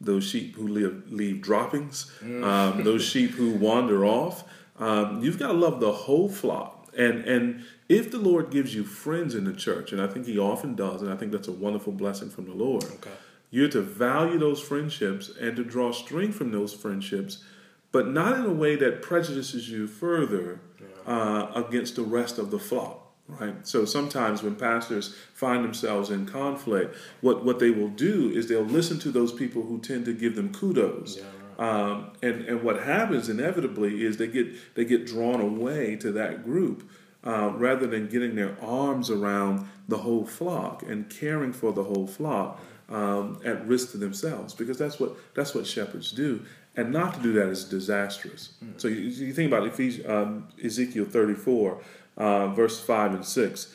those 0.00 0.28
sheep 0.28 0.56
who 0.56 0.68
leave, 0.68 1.04
leave 1.08 1.40
droppings, 1.40 2.10
mm. 2.22 2.44
um, 2.44 2.84
those 2.84 3.04
sheep 3.04 3.32
who 3.32 3.50
wander 3.52 4.04
off. 4.04 4.44
Um, 4.78 5.22
you've 5.22 5.38
got 5.38 5.48
to 5.48 5.54
love 5.54 5.80
the 5.80 5.92
whole 5.92 6.28
flock. 6.28 6.88
And, 6.96 7.24
and 7.24 7.64
if 7.88 8.10
the 8.10 8.18
Lord 8.18 8.50
gives 8.50 8.74
you 8.74 8.84
friends 8.84 9.34
in 9.34 9.44
the 9.44 9.52
church, 9.52 9.92
and 9.92 10.00
I 10.00 10.06
think 10.06 10.26
He 10.26 10.38
often 10.38 10.74
does, 10.74 11.02
and 11.02 11.12
I 11.12 11.16
think 11.16 11.32
that's 11.32 11.48
a 11.48 11.52
wonderful 11.52 11.92
blessing 11.92 12.30
from 12.30 12.46
the 12.46 12.54
Lord, 12.54 12.84
okay. 12.84 13.10
you're 13.50 13.68
to 13.70 13.80
value 13.80 14.38
those 14.38 14.60
friendships 14.60 15.30
and 15.40 15.56
to 15.56 15.64
draw 15.64 15.92
strength 15.92 16.36
from 16.36 16.52
those 16.52 16.72
friendships, 16.72 17.42
but 17.90 18.08
not 18.08 18.38
in 18.38 18.44
a 18.44 18.52
way 18.52 18.76
that 18.76 19.02
prejudices 19.02 19.68
you 19.68 19.86
further 19.86 20.60
yeah. 20.80 21.12
uh, 21.12 21.52
against 21.54 21.96
the 21.96 22.02
rest 22.02 22.38
of 22.38 22.50
the 22.50 22.58
flock 22.58 23.03
right? 23.28 23.66
So 23.66 23.84
sometimes 23.84 24.42
when 24.42 24.56
pastors 24.56 25.14
find 25.32 25.64
themselves 25.64 26.10
in 26.10 26.26
conflict, 26.26 26.96
what, 27.20 27.44
what 27.44 27.58
they 27.58 27.70
will 27.70 27.88
do 27.88 28.30
is 28.30 28.48
they'll 28.48 28.62
listen 28.62 28.98
to 29.00 29.10
those 29.10 29.32
people 29.32 29.62
who 29.62 29.78
tend 29.80 30.04
to 30.06 30.12
give 30.12 30.36
them 30.36 30.52
kudos. 30.52 31.18
Yeah, 31.18 31.24
right. 31.58 31.70
um, 31.70 32.10
and, 32.22 32.44
and 32.44 32.62
what 32.62 32.82
happens 32.82 33.28
inevitably 33.28 34.04
is 34.04 34.16
they 34.16 34.28
get, 34.28 34.74
they 34.74 34.84
get 34.84 35.06
drawn 35.06 35.40
away 35.40 35.96
to 35.96 36.12
that 36.12 36.44
group. 36.44 36.88
Uh, 37.26 37.50
rather 37.56 37.86
than 37.86 38.06
getting 38.06 38.34
their 38.34 38.54
arms 38.60 39.08
around 39.08 39.66
the 39.88 39.96
whole 39.96 40.26
flock 40.26 40.82
and 40.82 41.08
caring 41.08 41.54
for 41.54 41.72
the 41.72 41.82
whole 41.82 42.06
flock 42.06 42.60
um, 42.90 43.40
at 43.46 43.66
risk 43.66 43.92
to 43.92 43.96
themselves, 43.96 44.52
because 44.52 44.76
that's 44.76 45.00
what 45.00 45.16
that's 45.34 45.54
what 45.54 45.66
shepherds 45.66 46.12
do, 46.12 46.44
and 46.76 46.92
not 46.92 47.14
to 47.14 47.22
do 47.22 47.32
that 47.32 47.48
is 47.48 47.64
disastrous. 47.64 48.54
Mm. 48.62 48.80
So 48.80 48.88
you, 48.88 49.00
you, 49.00 49.32
think 49.32 49.50
about 49.50 49.66
Ephesians, 49.66 50.06
um, 50.06 50.48
Ezekiel 50.62 51.04
34, 51.04 51.80
uh, 52.16 52.48
verse 52.48 52.80
5 52.80 53.14
and 53.14 53.24
6. 53.24 53.74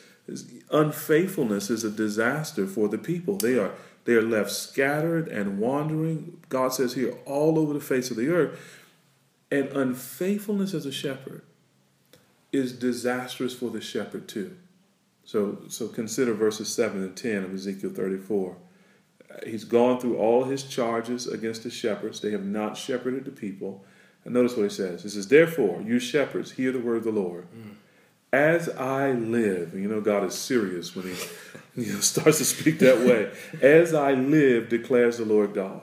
Unfaithfulness 0.70 1.70
is 1.70 1.84
a 1.84 1.90
disaster 1.90 2.66
for 2.66 2.88
the 2.88 2.98
people. 2.98 3.36
They 3.36 3.58
are 3.58 3.72
they 4.04 4.14
are 4.14 4.22
left 4.22 4.50
scattered 4.50 5.28
and 5.28 5.58
wandering. 5.58 6.40
God 6.48 6.72
says 6.72 6.94
here 6.94 7.14
all 7.26 7.58
over 7.58 7.72
the 7.72 7.80
face 7.80 8.10
of 8.10 8.16
the 8.16 8.28
earth. 8.28 8.58
And 9.50 9.68
unfaithfulness 9.68 10.74
as 10.74 10.86
a 10.86 10.92
shepherd 10.92 11.42
is 12.52 12.72
disastrous 12.72 13.54
for 13.54 13.70
the 13.70 13.80
shepherd 13.80 14.28
too. 14.28 14.56
So 15.24 15.58
so 15.68 15.88
consider 15.88 16.32
verses 16.32 16.72
7 16.72 17.02
and 17.02 17.16
10 17.16 17.44
of 17.44 17.54
Ezekiel 17.54 17.90
34. 17.90 18.56
He's 19.46 19.64
gone 19.64 20.00
through 20.00 20.16
all 20.16 20.44
his 20.44 20.64
charges 20.64 21.26
against 21.26 21.62
the 21.62 21.70
shepherds. 21.70 22.20
They 22.20 22.32
have 22.32 22.44
not 22.44 22.76
shepherded 22.76 23.24
the 23.24 23.30
people. 23.30 23.84
And 24.24 24.34
notice 24.34 24.56
what 24.56 24.64
he 24.64 24.68
says. 24.68 25.02
He 25.02 25.08
says, 25.08 25.28
Therefore, 25.28 25.80
you 25.80 25.98
shepherds, 25.98 26.52
hear 26.52 26.72
the 26.72 26.80
word 26.80 26.98
of 26.98 27.04
the 27.04 27.12
Lord. 27.12 27.46
Mm 27.56 27.76
as 28.32 28.68
I 28.68 29.12
live, 29.12 29.74
you 29.74 29.88
know, 29.88 30.00
God 30.00 30.24
is 30.24 30.34
serious 30.34 30.94
when 30.94 31.06
He 31.06 31.16
you 31.76 31.92
know, 31.94 32.00
starts 32.00 32.38
to 32.38 32.44
speak 32.44 32.78
that 32.80 33.00
way. 33.00 33.32
As 33.60 33.94
I 33.94 34.12
live, 34.12 34.68
declares 34.68 35.18
the 35.18 35.24
Lord 35.24 35.54
God. 35.54 35.82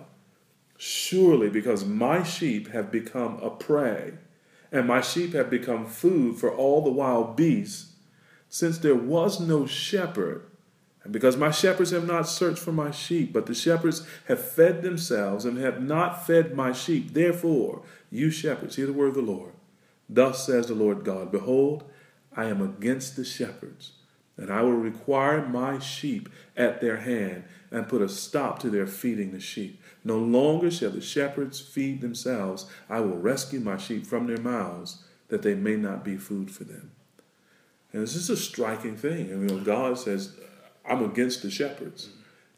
Surely, 0.77 1.49
because 1.49 1.83
my 1.85 2.23
sheep 2.23 2.69
have 2.69 2.91
become 2.91 3.39
a 3.41 3.49
prey, 3.49 4.13
and 4.71 4.87
my 4.87 5.01
sheep 5.01 5.33
have 5.33 5.49
become 5.49 5.85
food 5.85 6.37
for 6.37 6.53
all 6.53 6.81
the 6.83 6.91
wild 6.91 7.35
beasts, 7.35 7.93
since 8.47 8.77
there 8.77 8.95
was 8.95 9.39
no 9.39 9.65
shepherd, 9.65 10.45
and 11.03 11.11
because 11.11 11.35
my 11.35 11.51
shepherds 11.51 11.91
have 11.91 12.05
not 12.05 12.27
searched 12.27 12.59
for 12.59 12.71
my 12.71 12.91
sheep, 12.91 13.33
but 13.33 13.45
the 13.45 13.55
shepherds 13.55 14.05
have 14.27 14.39
fed 14.39 14.81
themselves 14.81 15.45
and 15.45 15.57
have 15.57 15.81
not 15.81 16.27
fed 16.27 16.55
my 16.55 16.71
sheep, 16.73 17.13
therefore, 17.13 17.81
you 18.11 18.29
shepherds, 18.29 18.75
hear 18.75 18.85
the 18.85 18.93
word 18.93 19.09
of 19.09 19.15
the 19.15 19.21
Lord. 19.21 19.53
Thus 20.09 20.45
says 20.45 20.67
the 20.67 20.75
Lord 20.75 21.03
God 21.03 21.31
Behold, 21.31 21.85
I 22.37 22.45
am 22.45 22.61
against 22.61 23.15
the 23.15 23.25
shepherds, 23.25 23.93
and 24.37 24.51
I 24.51 24.61
will 24.61 24.73
require 24.73 25.45
my 25.45 25.79
sheep 25.79 26.29
at 26.55 26.79
their 26.79 26.97
hand 26.97 27.45
and 27.71 27.89
put 27.89 28.03
a 28.03 28.07
stop 28.07 28.59
to 28.59 28.69
their 28.69 28.85
feeding 28.85 29.31
the 29.31 29.39
sheep. 29.39 29.81
No 30.03 30.19
longer 30.19 30.69
shall 30.69 30.91
the 30.91 31.01
shepherds 31.01 31.59
feed 31.59 31.99
themselves. 31.99 32.67
I 32.87 32.99
will 32.99 33.17
rescue 33.17 33.59
my 33.59 33.77
sheep 33.77 34.05
from 34.05 34.27
their 34.27 34.37
mouths, 34.37 35.03
that 35.29 35.41
they 35.41 35.55
may 35.55 35.75
not 35.75 36.05
be 36.05 36.15
food 36.15 36.51
for 36.51 36.63
them. 36.63 36.91
And 37.91 38.03
this 38.03 38.15
is 38.15 38.29
a 38.29 38.37
striking 38.37 38.95
thing. 38.95 39.31
I 39.31 39.35
mean, 39.35 39.63
God 39.63 39.97
says, 39.97 40.37
I'm 40.87 41.03
against 41.03 41.41
the 41.41 41.49
shepherds. 41.49 42.09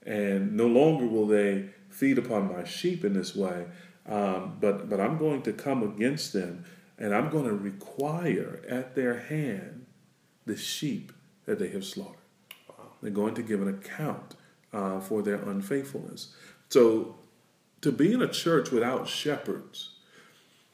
And 0.06 0.58
no 0.58 0.68
longer 0.68 1.08
will 1.08 1.26
they 1.26 1.70
feed 1.90 2.18
upon 2.18 2.54
my 2.54 2.66
sheep 2.66 3.06
in 3.06 3.14
this 3.14 3.36
way, 3.36 3.66
um, 4.08 4.58
but, 4.60 4.90
but 4.90 5.00
I'm 5.00 5.18
going 5.18 5.42
to 5.44 5.54
come 5.54 5.84
against 5.84 6.34
them 6.34 6.66
and 7.00 7.16
I'm 7.16 7.30
going 7.30 7.46
to 7.46 7.56
require 7.56 8.62
at 8.70 8.94
their 8.94 9.18
hand 9.18 9.88
the 10.46 10.58
sheep 10.58 11.12
that 11.46 11.58
they 11.58 11.70
have 11.70 11.86
slaughtered. 11.86 12.18
Wow. 12.70 12.86
They're 13.02 13.12
going 13.12 13.36
to 13.36 13.42
give 13.42 13.62
an 13.62 13.70
account 13.70 14.36
uh, 14.72 15.00
for 15.00 15.22
their 15.22 15.38
unfaithfulness. 15.38 16.36
So 16.68 17.16
to 17.82 17.92
be 17.92 18.14
in 18.14 18.22
a 18.22 18.28
church 18.28 18.70
without 18.70 19.08
shepherds 19.08 19.92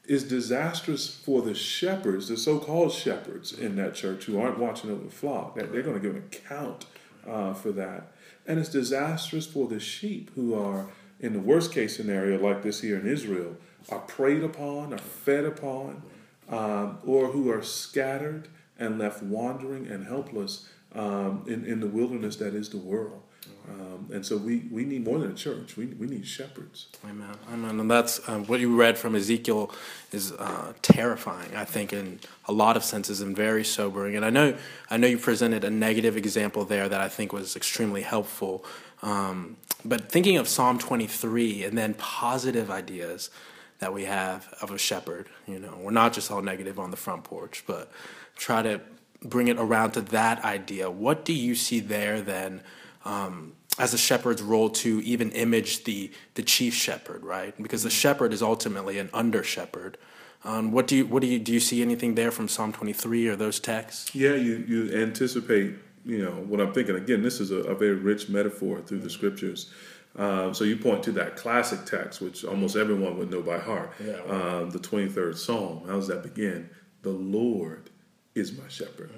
is 0.04 0.24
disastrous 0.24 1.08
for 1.14 1.42
the 1.42 1.54
shepherds, 1.54 2.28
the 2.28 2.36
so-called 2.36 2.92
shepherds 2.92 3.52
in 3.52 3.76
that 3.76 3.94
church 3.94 4.24
who 4.24 4.40
aren't 4.40 4.58
watching 4.58 4.90
over 4.90 5.04
the 5.04 5.10
flock. 5.10 5.54
They're 5.54 5.82
going 5.82 5.94
to 5.94 6.00
give 6.00 6.14
an 6.14 6.24
account 6.32 6.86
uh, 7.26 7.54
for 7.54 7.72
that, 7.72 8.12
and 8.46 8.60
it's 8.60 8.68
disastrous 8.68 9.46
for 9.46 9.66
the 9.66 9.80
sheep 9.80 10.30
who 10.36 10.54
are, 10.54 10.86
in 11.18 11.32
the 11.32 11.40
worst 11.40 11.72
case 11.72 11.96
scenario 11.96 12.40
like 12.40 12.62
this 12.62 12.82
here 12.82 12.98
in 12.98 13.06
Israel, 13.06 13.56
are 13.88 13.98
preyed 14.00 14.44
upon, 14.44 14.92
are 14.92 14.98
fed 14.98 15.44
upon, 15.44 16.02
um, 16.48 16.98
or 17.04 17.28
who 17.28 17.50
are 17.50 17.62
scattered 17.62 18.48
and 18.78 18.98
left 18.98 19.22
wandering 19.22 19.86
and 19.86 20.06
helpless 20.06 20.68
um, 20.94 21.44
in, 21.46 21.64
in 21.64 21.80
the 21.80 21.86
wilderness 21.86 22.36
that 22.36 22.54
is 22.54 22.68
the 22.68 22.78
world. 22.78 23.22
Um, 23.68 24.08
and 24.12 24.24
so 24.24 24.36
we, 24.36 24.68
we 24.70 24.84
need 24.84 25.04
more 25.04 25.18
than 25.18 25.32
a 25.32 25.34
church. 25.34 25.76
We, 25.76 25.86
we 25.86 26.06
need 26.06 26.26
shepherds. 26.26 26.86
Amen. 27.04 27.34
Amen. 27.52 27.80
And 27.80 27.90
that's 27.90 28.26
um, 28.28 28.44
what 28.46 28.60
you 28.60 28.76
read 28.76 28.96
from 28.96 29.16
Ezekiel 29.16 29.72
is 30.12 30.32
uh, 30.32 30.72
terrifying, 30.82 31.54
I 31.56 31.64
think, 31.64 31.92
in 31.92 32.20
a 32.46 32.52
lot 32.52 32.76
of 32.76 32.84
senses 32.84 33.20
and 33.20 33.36
very 33.36 33.64
sobering. 33.64 34.14
And 34.14 34.24
I 34.24 34.30
know 34.30 34.56
I 34.88 34.96
know 34.96 35.08
you 35.08 35.18
presented 35.18 35.64
a 35.64 35.70
negative 35.70 36.16
example 36.16 36.64
there 36.64 36.88
that 36.88 37.00
I 37.00 37.08
think 37.08 37.32
was 37.32 37.56
extremely 37.56 38.02
helpful. 38.02 38.64
Um, 39.02 39.56
but 39.84 40.10
thinking 40.10 40.36
of 40.36 40.48
Psalm 40.48 40.78
23 40.78 41.64
and 41.64 41.76
then 41.76 41.94
positive 41.94 42.70
ideas 42.70 43.30
that 43.78 43.92
we 43.92 44.04
have 44.04 44.52
of 44.62 44.70
a 44.70 44.78
shepherd, 44.78 45.28
you 45.46 45.58
know, 45.58 45.76
we're 45.78 45.90
not 45.90 46.12
just 46.12 46.30
all 46.30 46.42
negative 46.42 46.78
on 46.78 46.90
the 46.90 46.96
front 46.96 47.24
porch, 47.24 47.64
but 47.66 47.90
try 48.36 48.62
to 48.62 48.80
bring 49.22 49.48
it 49.48 49.58
around 49.58 49.92
to 49.92 50.00
that 50.00 50.44
idea. 50.44 50.90
What 50.90 51.24
do 51.24 51.32
you 51.32 51.54
see 51.54 51.80
there 51.80 52.20
then? 52.20 52.62
um, 53.06 53.52
as 53.78 53.94
a 53.94 53.98
shepherd's 53.98 54.42
role 54.42 54.68
to 54.70 55.00
even 55.02 55.30
image 55.32 55.84
the 55.84 56.10
the 56.34 56.42
chief 56.42 56.74
shepherd, 56.74 57.24
right? 57.24 57.54
Because 57.62 57.82
the 57.82 57.90
shepherd 57.90 58.32
is 58.32 58.42
ultimately 58.42 58.98
an 58.98 59.08
under 59.14 59.42
shepherd. 59.42 59.96
Um, 60.44 60.72
what 60.72 60.86
do 60.86 60.96
you 60.96 61.06
what 61.06 61.22
do 61.22 61.28
you 61.28 61.38
do 61.38 61.52
you 61.52 61.60
see 61.60 61.80
anything 61.80 62.14
there 62.14 62.30
from 62.30 62.48
Psalm 62.48 62.72
twenty 62.72 62.92
three 62.92 63.28
or 63.28 63.36
those 63.36 63.60
texts? 63.60 64.14
Yeah, 64.14 64.34
you 64.34 64.64
you 64.66 65.00
anticipate. 65.00 65.76
You 66.04 66.24
know 66.24 66.32
what 66.32 66.60
I'm 66.60 66.72
thinking. 66.72 66.96
Again, 66.96 67.22
this 67.22 67.40
is 67.40 67.50
a, 67.50 67.56
a 67.56 67.74
very 67.74 67.94
rich 67.96 68.28
metaphor 68.28 68.80
through 68.80 69.00
the 69.00 69.10
scriptures. 69.10 69.72
Um, 70.16 70.54
so 70.54 70.64
you 70.64 70.76
point 70.76 71.02
to 71.04 71.12
that 71.12 71.36
classic 71.36 71.84
text, 71.84 72.20
which 72.20 72.44
almost 72.44 72.74
everyone 72.74 73.18
would 73.18 73.30
know 73.30 73.42
by 73.42 73.58
heart. 73.58 73.92
Yeah, 74.02 74.12
right. 74.12 74.30
um, 74.30 74.70
the 74.70 74.78
23rd 74.78 75.36
Psalm. 75.36 75.82
How 75.86 75.94
does 75.94 76.08
that 76.08 76.22
begin? 76.22 76.70
The 77.02 77.10
Lord 77.10 77.90
is 78.34 78.56
my 78.56 78.68
shepherd, 78.68 79.10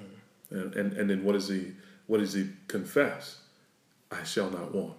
mm. 0.51 0.61
and, 0.61 0.75
and 0.75 0.93
and 0.93 1.09
then 1.09 1.23
what 1.23 1.33
does 1.33 1.47
he 1.47 1.73
what 2.07 2.19
does 2.19 2.33
he 2.33 2.49
confess? 2.67 3.39
I 4.11 4.23
shall 4.23 4.49
not 4.49 4.73
want, 4.73 4.97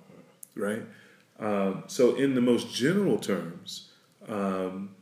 right? 0.55 0.83
Um, 1.39 1.85
so, 1.87 2.15
in 2.15 2.35
the 2.35 2.41
most 2.41 2.73
general 2.73 3.19
terms, 3.19 3.91
um, 4.29 4.95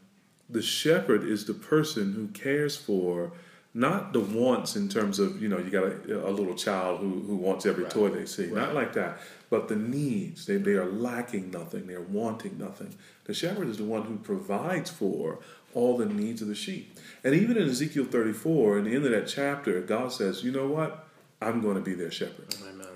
the 0.49 0.63
shepherd 0.63 1.25
is 1.25 1.45
the 1.45 1.55
person 1.55 2.13
who 2.15 2.29
cares 2.29 2.77
for 2.77 3.33
not 3.75 4.13
the 4.13 4.21
wants 4.21 4.77
in 4.77 4.89
terms 4.89 5.19
of 5.19 5.43
you 5.43 5.49
know 5.49 5.59
you 5.59 5.71
got 5.71 5.85
a, 5.85 6.27
a 6.27 6.31
little 6.31 6.55
child 6.55 7.01
who, 7.01 7.23
who 7.27 7.37
wants 7.37 7.67
every 7.67 7.85
right. 7.85 7.93
toy 7.93 8.09
they 8.09 8.25
see 8.25 8.47
right. 8.47 8.55
not 8.55 8.75
like 8.75 8.95
that 8.95 9.19
but 9.51 9.69
the 9.69 9.77
needs 9.77 10.47
they, 10.47 10.57
they 10.57 10.73
are 10.73 10.91
lacking 10.91 11.51
nothing 11.51 11.87
they're 11.87 12.01
wanting 12.01 12.59
nothing 12.59 12.95
the 13.25 13.35
shepherd 13.35 13.69
is 13.69 13.79
the 13.79 13.85
one 13.85 14.03
who 14.03 14.17
provides 14.17 14.91
for 14.91 15.39
all 15.75 15.97
the 15.97 16.07
needs 16.07 16.43
of 16.43 16.49
the 16.49 16.55
sheep 16.55 16.99
and 17.25 17.35
even 17.35 17.57
in 17.57 17.69
ezekiel 17.69 18.05
34 18.05 18.79
in 18.79 18.85
the 18.85 18.95
end 18.95 19.05
of 19.05 19.11
that 19.13 19.27
chapter 19.29 19.81
god 19.81 20.13
says 20.13 20.43
you 20.43 20.51
know 20.51 20.67
what 20.67 21.07
i'm 21.41 21.61
going 21.61 21.75
to 21.77 21.81
be 21.83 21.95
their 21.95 22.11
shepherd 22.11 22.47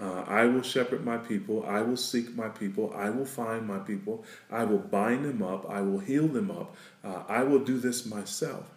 Uh, 0.02 0.24
I 0.26 0.46
will 0.46 0.62
shepherd 0.62 1.04
my 1.04 1.16
people. 1.16 1.64
I 1.64 1.80
will 1.82 1.96
seek 1.96 2.34
my 2.34 2.48
people. 2.48 2.92
I 2.96 3.08
will 3.10 3.24
find 3.24 3.68
my 3.68 3.78
people. 3.78 4.24
I 4.50 4.64
will 4.64 4.78
bind 4.78 5.24
them 5.24 5.42
up. 5.42 5.68
I 5.70 5.80
will 5.80 6.00
heal 6.00 6.26
them 6.26 6.50
up. 6.50 6.74
Uh, 7.04 7.22
I 7.28 7.44
will 7.44 7.60
do 7.60 7.78
this 7.78 8.04
myself. 8.04 8.68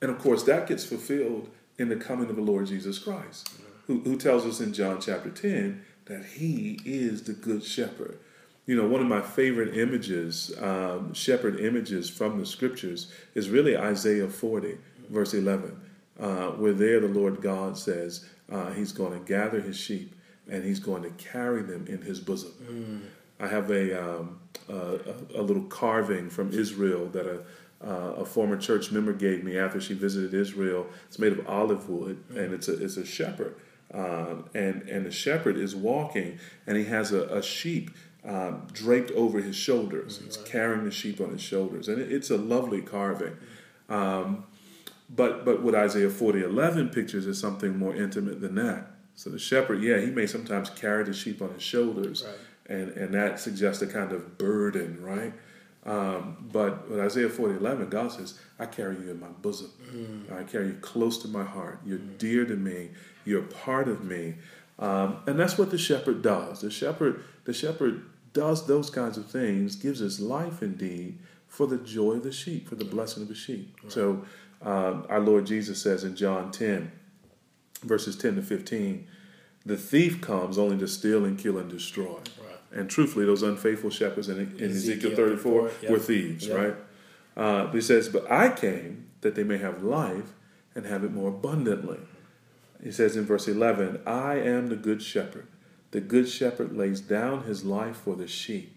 And 0.00 0.10
of 0.12 0.18
course, 0.20 0.44
that 0.44 0.68
gets 0.68 0.84
fulfilled 0.84 1.48
in 1.76 1.88
the 1.88 1.96
coming 1.96 2.30
of 2.30 2.36
the 2.36 2.42
Lord 2.42 2.66
Jesus 2.66 2.98
Christ, 3.00 3.50
who, 3.88 4.00
who 4.00 4.16
tells 4.16 4.46
us 4.46 4.60
in 4.60 4.72
John 4.72 5.00
chapter 5.00 5.30
10 5.30 5.84
that 6.10 6.24
he 6.24 6.80
is 6.84 7.22
the 7.22 7.32
good 7.32 7.62
shepherd. 7.62 8.18
You 8.66 8.74
know, 8.74 8.88
one 8.88 9.00
of 9.00 9.06
my 9.06 9.20
favorite 9.20 9.76
images, 9.76 10.52
um, 10.60 11.14
shepherd 11.14 11.60
images 11.60 12.10
from 12.10 12.40
the 12.40 12.44
scriptures, 12.44 13.12
is 13.36 13.48
really 13.48 13.76
Isaiah 13.76 14.26
40, 14.26 14.76
verse 15.08 15.34
11, 15.34 15.80
uh, 16.18 16.48
where 16.48 16.72
there 16.72 16.98
the 16.98 17.06
Lord 17.06 17.40
God 17.40 17.78
says 17.78 18.28
uh, 18.50 18.72
he's 18.72 18.90
going 18.90 19.12
to 19.12 19.24
gather 19.24 19.60
his 19.60 19.76
sheep 19.76 20.16
and 20.50 20.64
he's 20.64 20.80
going 20.80 21.04
to 21.04 21.10
carry 21.10 21.62
them 21.62 21.86
in 21.86 22.02
his 22.02 22.18
bosom. 22.18 22.52
Mm. 22.68 23.00
I 23.38 23.46
have 23.46 23.70
a, 23.70 24.18
um, 24.18 24.40
a, 24.68 24.98
a, 25.36 25.42
little 25.42 25.62
carving 25.64 26.28
from 26.28 26.52
Israel 26.52 27.06
that 27.10 27.26
a, 27.26 27.42
uh, 27.86 28.14
a 28.14 28.24
former 28.24 28.56
church 28.56 28.90
member 28.90 29.12
gave 29.12 29.44
me 29.44 29.56
after 29.56 29.80
she 29.80 29.94
visited 29.94 30.34
Israel. 30.34 30.86
It's 31.06 31.20
made 31.20 31.32
of 31.32 31.48
olive 31.48 31.88
wood, 31.88 32.24
mm. 32.32 32.36
and 32.36 32.52
it's 32.52 32.66
a, 32.66 32.82
it's 32.82 32.96
a 32.96 33.06
shepherd. 33.06 33.54
Um, 33.92 34.48
and, 34.54 34.82
and 34.88 35.04
the 35.04 35.10
shepherd 35.10 35.56
is 35.56 35.74
walking, 35.74 36.38
and 36.66 36.76
he 36.76 36.84
has 36.84 37.12
a, 37.12 37.24
a 37.24 37.42
sheep 37.42 37.90
um, 38.24 38.68
draped 38.72 39.10
over 39.12 39.40
his 39.40 39.56
shoulders. 39.56 40.16
Mm-hmm. 40.16 40.26
He's 40.26 40.36
carrying 40.36 40.84
the 40.84 40.90
sheep 40.90 41.20
on 41.20 41.30
his 41.30 41.42
shoulders, 41.42 41.88
and 41.88 42.00
it, 42.00 42.12
it's 42.12 42.30
a 42.30 42.36
lovely 42.36 42.82
carving. 42.82 43.36
Um, 43.88 44.44
but 45.08 45.44
but 45.44 45.62
what 45.62 45.74
Isaiah 45.74 46.10
40 46.10 46.42
11 46.42 46.90
pictures 46.90 47.26
is 47.26 47.40
something 47.40 47.76
more 47.76 47.94
intimate 47.94 48.40
than 48.40 48.54
that. 48.56 48.92
So 49.16 49.28
the 49.28 49.38
shepherd, 49.38 49.82
yeah, 49.82 49.98
he 49.98 50.06
may 50.06 50.26
sometimes 50.26 50.70
carry 50.70 51.04
the 51.04 51.12
sheep 51.12 51.42
on 51.42 51.52
his 51.52 51.62
shoulders, 51.62 52.24
right. 52.24 52.78
and, 52.78 52.90
and 52.92 53.12
that 53.14 53.40
suggests 53.40 53.82
a 53.82 53.86
kind 53.86 54.12
of 54.12 54.38
burden, 54.38 55.02
right? 55.02 55.34
Um, 55.86 56.48
but 56.52 56.90
with 56.90 57.00
Isaiah 57.00 57.30
40, 57.30 57.56
11, 57.56 57.88
God 57.88 58.12
says, 58.12 58.38
I 58.58 58.66
carry 58.66 58.96
you 58.96 59.10
in 59.10 59.18
my 59.18 59.28
bosom. 59.28 59.70
Mm. 59.90 60.32
I 60.32 60.42
carry 60.44 60.68
you 60.68 60.74
close 60.74 61.18
to 61.18 61.28
my 61.28 61.44
heart. 61.44 61.80
You're 61.84 61.98
mm. 61.98 62.18
dear 62.18 62.44
to 62.44 62.54
me. 62.54 62.90
You're 63.24 63.42
part 63.42 63.88
of 63.88 64.04
me. 64.04 64.34
Um, 64.78 65.18
and 65.26 65.38
that's 65.38 65.58
what 65.58 65.70
the 65.70 65.78
shepherd 65.78 66.22
does. 66.22 66.60
The 66.60 66.70
shepherd, 66.70 67.22
the 67.44 67.52
shepherd 67.54 68.02
does 68.32 68.66
those 68.66 68.90
kinds 68.90 69.18
of 69.18 69.26
things, 69.26 69.76
gives 69.76 70.00
his 70.00 70.20
life 70.20 70.62
indeed 70.62 71.18
for 71.48 71.66
the 71.66 71.78
joy 71.78 72.12
of 72.12 72.22
the 72.22 72.32
sheep, 72.32 72.68
for 72.68 72.76
the 72.76 72.84
blessing 72.84 73.22
of 73.22 73.28
the 73.28 73.34
sheep. 73.34 73.76
Right. 73.82 73.92
So 73.92 74.24
um, 74.62 75.06
our 75.08 75.20
Lord 75.20 75.46
Jesus 75.46 75.82
says 75.82 76.04
in 76.04 76.14
John 76.16 76.50
10, 76.50 76.92
verses 77.82 78.16
10 78.16 78.36
to 78.36 78.42
15, 78.42 79.06
the 79.66 79.76
thief 79.76 80.20
comes 80.20 80.58
only 80.58 80.78
to 80.78 80.88
steal 80.88 81.24
and 81.24 81.38
kill 81.38 81.58
and 81.58 81.70
destroy. 81.70 82.14
Right. 82.14 82.49
And 82.72 82.88
truthfully, 82.88 83.24
those 83.24 83.42
unfaithful 83.42 83.90
shepherds 83.90 84.28
in, 84.28 84.38
in 84.38 84.70
Ezekiel, 84.70 85.12
Ezekiel 85.12 85.16
34 85.16 85.70
yep. 85.82 85.90
were 85.90 85.98
thieves, 85.98 86.46
yep. 86.46 86.56
right? 86.56 86.74
Uh, 87.36 87.70
he 87.72 87.80
says, 87.80 88.08
But 88.08 88.30
I 88.30 88.50
came 88.50 89.10
that 89.22 89.34
they 89.34 89.42
may 89.42 89.58
have 89.58 89.82
life 89.82 90.32
and 90.74 90.86
have 90.86 91.04
it 91.04 91.12
more 91.12 91.28
abundantly. 91.28 91.98
He 92.82 92.92
says 92.92 93.16
in 93.16 93.26
verse 93.26 93.48
11, 93.48 94.00
I 94.06 94.36
am 94.36 94.68
the 94.68 94.76
good 94.76 95.02
shepherd. 95.02 95.46
The 95.90 96.00
good 96.00 96.28
shepherd 96.28 96.76
lays 96.76 97.00
down 97.00 97.44
his 97.44 97.64
life 97.64 97.96
for 97.96 98.14
the 98.14 98.28
sheep. 98.28 98.76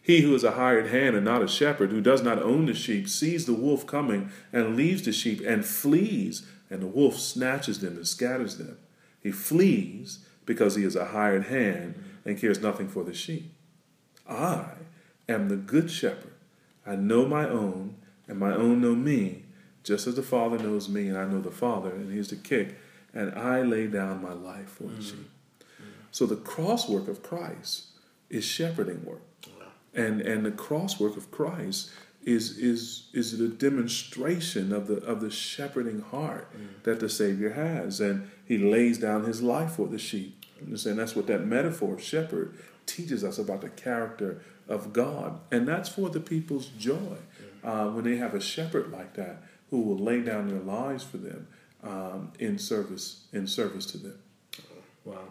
He 0.00 0.22
who 0.22 0.34
is 0.34 0.42
a 0.44 0.52
hired 0.52 0.86
hand 0.86 1.16
and 1.16 1.24
not 1.24 1.42
a 1.42 1.48
shepherd, 1.48 1.90
who 1.90 2.00
does 2.00 2.22
not 2.22 2.42
own 2.42 2.64
the 2.64 2.74
sheep, 2.74 3.08
sees 3.08 3.44
the 3.44 3.52
wolf 3.52 3.86
coming 3.86 4.30
and 4.52 4.74
leaves 4.74 5.02
the 5.02 5.12
sheep 5.12 5.42
and 5.46 5.64
flees 5.64 6.46
and 6.70 6.82
the 6.82 6.86
wolf 6.86 7.18
snatches 7.18 7.80
them 7.80 7.96
and 7.96 8.06
scatters 8.06 8.56
them. 8.56 8.78
He 9.22 9.30
flees 9.30 10.20
because 10.46 10.76
he 10.76 10.84
is 10.84 10.96
a 10.96 11.06
hired 11.06 11.44
hand 11.44 12.02
and 12.28 12.38
cares 12.38 12.60
nothing 12.60 12.88
for 12.88 13.04
the 13.04 13.14
sheep. 13.14 13.54
I 14.28 14.66
am 15.30 15.48
the 15.48 15.56
good 15.56 15.90
shepherd. 15.90 16.34
I 16.86 16.94
know 16.94 17.24
my 17.24 17.48
own, 17.48 17.96
and 18.26 18.38
my 18.38 18.54
own 18.54 18.82
know 18.82 18.94
me, 18.94 19.44
just 19.82 20.06
as 20.06 20.16
the 20.16 20.22
Father 20.22 20.58
knows 20.58 20.90
me, 20.90 21.08
and 21.08 21.16
I 21.16 21.24
know 21.24 21.40
the 21.40 21.50
Father, 21.50 21.90
and 21.90 22.12
here's 22.12 22.28
the 22.28 22.36
kick, 22.36 22.76
and 23.14 23.34
I 23.34 23.62
lay 23.62 23.86
down 23.86 24.20
my 24.20 24.34
life 24.34 24.68
for 24.68 24.84
the 24.84 24.90
mm-hmm. 24.90 25.02
sheep. 25.02 25.30
So 26.10 26.26
the 26.26 26.36
cross 26.36 26.86
work 26.86 27.08
of 27.08 27.22
Christ 27.22 27.86
is 28.28 28.44
shepherding 28.44 29.04
work. 29.06 29.22
And, 29.94 30.20
and 30.20 30.44
the 30.44 30.50
cross 30.50 31.00
work 31.00 31.16
of 31.16 31.30
Christ 31.30 31.90
is 32.28 32.58
is 32.58 33.08
is 33.12 33.40
a 33.40 33.48
demonstration 33.48 34.72
of 34.72 34.86
the 34.86 34.96
of 35.04 35.20
the 35.20 35.30
shepherding 35.30 36.00
heart 36.00 36.52
mm. 36.52 36.82
that 36.84 37.00
the 37.00 37.08
Savior 37.08 37.52
has, 37.52 38.00
and 38.00 38.30
He 38.44 38.58
lays 38.58 38.98
down 38.98 39.24
His 39.24 39.42
life 39.42 39.72
for 39.72 39.86
the 39.86 39.98
sheep. 39.98 40.44
And 40.60 40.98
that's 40.98 41.14
what 41.14 41.28
that 41.28 41.46
metaphor 41.46 41.94
of 41.94 42.02
shepherd 42.02 42.58
teaches 42.86 43.22
us 43.22 43.38
about 43.38 43.60
the 43.60 43.68
character 43.68 44.42
of 44.68 44.92
God, 44.92 45.40
and 45.52 45.68
that's 45.68 45.88
for 45.88 46.10
the 46.10 46.20
people's 46.20 46.66
joy 46.66 47.16
uh, 47.62 47.86
when 47.86 48.04
they 48.04 48.16
have 48.16 48.34
a 48.34 48.40
shepherd 48.40 48.90
like 48.90 49.14
that 49.14 49.42
who 49.70 49.80
will 49.82 49.98
lay 49.98 50.20
down 50.20 50.48
their 50.48 50.60
lives 50.60 51.04
for 51.04 51.18
them. 51.18 51.46
um, 51.82 52.32
in 52.38 52.58
service 52.58 53.26
in 53.32 53.46
service 53.46 53.86
to 53.86 53.98
them. 53.98 54.18
Wow. 55.04 55.28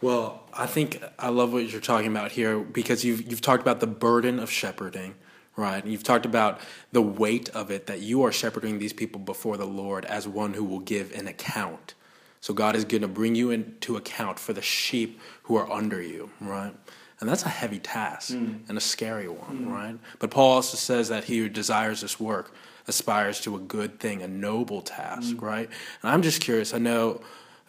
Well, 0.00 0.42
I 0.52 0.66
think 0.66 1.02
I 1.18 1.28
love 1.28 1.52
what 1.52 1.70
you're 1.70 1.80
talking 1.80 2.10
about 2.10 2.32
here 2.32 2.58
because 2.58 3.04
you've 3.04 3.30
you've 3.30 3.40
talked 3.40 3.62
about 3.62 3.80
the 3.80 3.86
burden 3.86 4.38
of 4.38 4.50
shepherding, 4.50 5.14
right? 5.56 5.84
You've 5.86 6.02
talked 6.02 6.26
about 6.26 6.60
the 6.92 7.02
weight 7.02 7.48
of 7.50 7.70
it 7.70 7.86
that 7.86 8.00
you 8.00 8.22
are 8.24 8.32
shepherding 8.32 8.78
these 8.78 8.92
people 8.92 9.20
before 9.20 9.56
the 9.56 9.66
Lord 9.66 10.04
as 10.04 10.26
one 10.26 10.54
who 10.54 10.64
will 10.64 10.80
give 10.80 11.12
an 11.12 11.26
account. 11.26 11.94
So 12.40 12.52
God 12.52 12.74
is 12.74 12.84
going 12.84 13.02
to 13.02 13.08
bring 13.08 13.34
you 13.34 13.50
into 13.50 13.96
account 13.96 14.38
for 14.38 14.52
the 14.52 14.62
sheep 14.62 15.20
who 15.44 15.56
are 15.56 15.70
under 15.70 16.02
you, 16.02 16.30
right? 16.40 16.74
And 17.20 17.28
that's 17.28 17.44
a 17.44 17.48
heavy 17.48 17.78
task 17.78 18.32
mm. 18.32 18.68
and 18.68 18.76
a 18.76 18.80
scary 18.80 19.28
one, 19.28 19.66
mm. 19.66 19.70
right? 19.70 19.96
But 20.18 20.32
Paul 20.32 20.54
also 20.54 20.76
says 20.76 21.08
that 21.10 21.24
he 21.24 21.38
who 21.38 21.48
desires 21.48 22.00
this 22.00 22.18
work 22.18 22.52
aspires 22.88 23.40
to 23.42 23.54
a 23.54 23.60
good 23.60 24.00
thing, 24.00 24.22
a 24.22 24.28
noble 24.28 24.82
task, 24.82 25.36
mm. 25.36 25.42
right? 25.42 25.68
And 26.02 26.10
I'm 26.10 26.22
just 26.22 26.40
curious. 26.40 26.74
I 26.74 26.78
know 26.78 27.20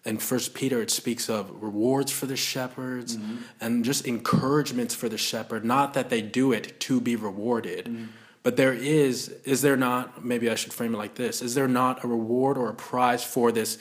in 0.05 0.17
First 0.17 0.53
Peter 0.53 0.81
it 0.81 0.91
speaks 0.91 1.29
of 1.29 1.61
rewards 1.61 2.11
for 2.11 2.25
the 2.25 2.35
shepherds 2.35 3.17
mm-hmm. 3.17 3.37
and 3.61 3.85
just 3.85 4.05
encouragements 4.05 4.93
for 4.93 5.09
the 5.09 5.17
shepherd. 5.17 5.63
Not 5.63 5.93
that 5.93 6.09
they 6.09 6.21
do 6.21 6.51
it 6.51 6.79
to 6.81 6.99
be 6.99 7.15
rewarded, 7.15 7.85
mm. 7.85 8.07
but 8.43 8.57
there 8.57 8.73
is. 8.73 9.29
Is 9.45 9.61
there 9.61 9.77
not? 9.77 10.23
Maybe 10.25 10.49
I 10.49 10.55
should 10.55 10.73
frame 10.73 10.93
it 10.93 10.97
like 10.97 11.15
this: 11.15 11.41
Is 11.41 11.55
there 11.55 11.67
not 11.67 12.03
a 12.03 12.07
reward 12.07 12.57
or 12.57 12.69
a 12.69 12.75
prize 12.75 13.23
for 13.23 13.51
this? 13.51 13.77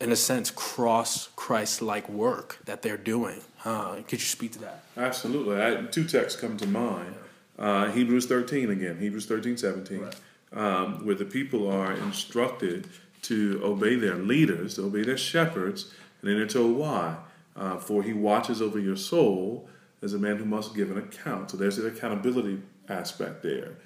in 0.00 0.10
a 0.10 0.16
sense, 0.16 0.50
cross 0.50 1.28
Christ 1.36 1.82
like 1.82 2.08
work 2.08 2.58
that 2.64 2.82
they're 2.82 2.96
doing. 2.96 3.40
Uh, 3.64 3.96
could 3.96 4.12
you 4.12 4.18
speak 4.20 4.52
to 4.52 4.58
that? 4.60 4.84
Absolutely. 4.96 5.62
I, 5.62 5.82
two 5.82 6.04
texts 6.04 6.40
come 6.40 6.56
to 6.56 6.66
mind. 6.66 7.14
Uh, 7.58 7.90
Hebrews 7.90 8.26
13 8.26 8.70
again, 8.70 8.98
Hebrews 8.98 9.26
13, 9.26 9.58
17, 9.58 10.00
right. 10.00 10.14
um, 10.54 11.04
where 11.04 11.14
the 11.14 11.26
people 11.26 11.70
are 11.70 11.92
instructed 11.92 12.88
to 13.22 13.60
obey 13.62 13.96
their 13.96 14.16
leaders, 14.16 14.74
to 14.74 14.84
obey 14.84 15.02
their 15.02 15.16
shepherds, 15.16 15.92
and 16.20 16.30
then 16.30 16.36
they're 16.36 16.46
told 16.46 16.76
why. 16.76 17.16
Uh, 17.56 17.76
for 17.76 18.02
he 18.02 18.12
watches 18.12 18.62
over 18.62 18.78
your 18.78 18.96
soul 18.96 19.68
as 20.02 20.14
a 20.14 20.18
man 20.18 20.36
who 20.36 20.44
must 20.44 20.74
give 20.74 20.90
an 20.90 20.98
account. 20.98 21.50
So 21.50 21.56
there's 21.56 21.76
the 21.76 21.86
accountability 21.86 22.62
aspect 22.88 23.42
there. 23.42 23.76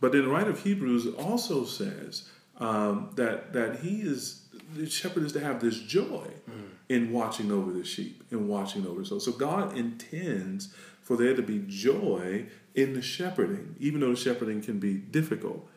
But 0.00 0.12
then 0.12 0.22
the 0.22 0.28
writer 0.28 0.50
of 0.50 0.62
Hebrews 0.62 1.06
also 1.18 1.64
says 1.64 2.28
um, 2.58 3.10
that, 3.16 3.52
that 3.52 3.80
he 3.80 4.00
is 4.00 4.40
the 4.74 4.88
shepherd 4.88 5.24
is 5.24 5.32
to 5.32 5.40
have 5.40 5.60
this 5.60 5.78
joy 5.80 6.26
mm. 6.48 6.68
in 6.88 7.12
watching 7.12 7.50
over 7.50 7.72
the 7.72 7.84
sheep, 7.84 8.22
in 8.30 8.48
watching 8.48 8.86
over 8.86 9.04
so. 9.04 9.18
So 9.18 9.32
God 9.32 9.76
intends 9.76 10.72
for 11.02 11.16
there 11.16 11.34
to 11.34 11.42
be 11.42 11.64
joy 11.66 12.46
in 12.74 12.94
the 12.94 13.02
shepherding, 13.02 13.74
even 13.80 14.00
though 14.00 14.10
the 14.10 14.16
shepherding 14.16 14.62
can 14.62 14.78
be 14.78 14.94
difficult. 14.94 15.68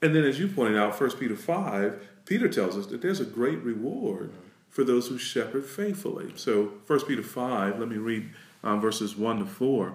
And 0.00 0.16
then, 0.16 0.24
as 0.24 0.38
you 0.38 0.48
pointed 0.48 0.78
out, 0.78 0.98
1 0.98 1.10
Peter 1.12 1.36
5, 1.36 2.08
Peter 2.24 2.48
tells 2.48 2.76
us 2.76 2.86
that 2.86 3.02
there's 3.02 3.20
a 3.20 3.24
great 3.24 3.62
reward 3.62 4.30
for 4.68 4.84
those 4.84 5.08
who 5.08 5.18
shepherd 5.18 5.66
faithfully. 5.66 6.32
So, 6.36 6.74
1 6.86 7.00
Peter 7.00 7.22
5, 7.22 7.78
let 7.78 7.88
me 7.88 7.96
read 7.96 8.30
um, 8.64 8.80
verses 8.80 9.16
1 9.16 9.40
to 9.40 9.46
4. 9.46 9.94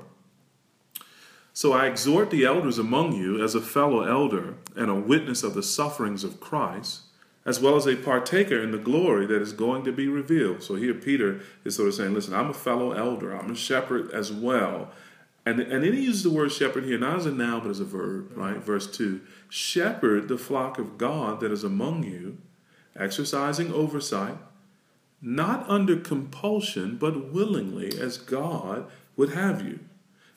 So 1.53 1.73
I 1.73 1.87
exhort 1.87 2.29
the 2.29 2.45
elders 2.45 2.77
among 2.77 3.13
you 3.13 3.43
as 3.43 3.55
a 3.55 3.61
fellow 3.61 4.03
elder 4.03 4.53
and 4.75 4.91
a 4.91 4.95
witness 4.95 5.41
of 5.41 5.55
the 5.55 5.63
sufferings 5.63 6.23
of 6.23 6.39
Christ 6.39 7.01
as 7.47 7.61
well 7.61 7.77
as 7.77 7.87
a 7.87 7.95
partaker 7.95 8.61
in 8.61 8.71
the 8.71 8.77
glory 8.77 9.25
that 9.25 9.41
is 9.41 9.53
going 9.53 9.85
to 9.85 9.91
be 9.93 10.07
revealed. 10.07 10.61
So 10.61 10.75
here 10.75 10.93
Peter 10.93 11.39
is 11.63 11.77
sort 11.77 11.87
of 11.87 11.95
saying, 11.95 12.13
listen, 12.13 12.33
I'm 12.35 12.49
a 12.49 12.53
fellow 12.53 12.91
elder, 12.91 13.33
I'm 13.33 13.49
a 13.49 13.55
shepherd 13.55 14.11
as 14.11 14.33
well. 14.33 14.91
And, 15.47 15.59
and 15.59 15.83
then 15.83 15.93
he 15.93 16.03
uses 16.03 16.23
the 16.23 16.29
word 16.29 16.51
shepherd 16.51 16.83
here, 16.83 16.97
not 16.97 17.17
as 17.17 17.25
a 17.25 17.31
noun, 17.31 17.61
but 17.61 17.69
as 17.69 17.79
a 17.79 17.85
verb, 17.85 18.29
mm-hmm. 18.29 18.39
right? 18.39 18.57
Verse 18.57 18.89
2 18.95 19.21
Shepherd 19.49 20.27
the 20.27 20.37
flock 20.37 20.77
of 20.77 20.97
God 20.97 21.39
that 21.39 21.51
is 21.51 21.63
among 21.63 22.03
you, 22.03 22.37
exercising 22.95 23.71
oversight, 23.71 24.37
not 25.21 25.67
under 25.69 25.95
compulsion, 25.95 26.97
but 26.97 27.31
willingly, 27.31 27.97
as 27.99 28.17
God 28.17 28.85
would 29.15 29.33
have 29.33 29.65
you. 29.65 29.79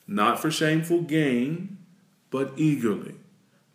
Not 0.07 0.39
for 0.39 0.51
shameful 0.51 1.01
gain, 1.01 1.77
but 2.29 2.53
eagerly. 2.55 3.15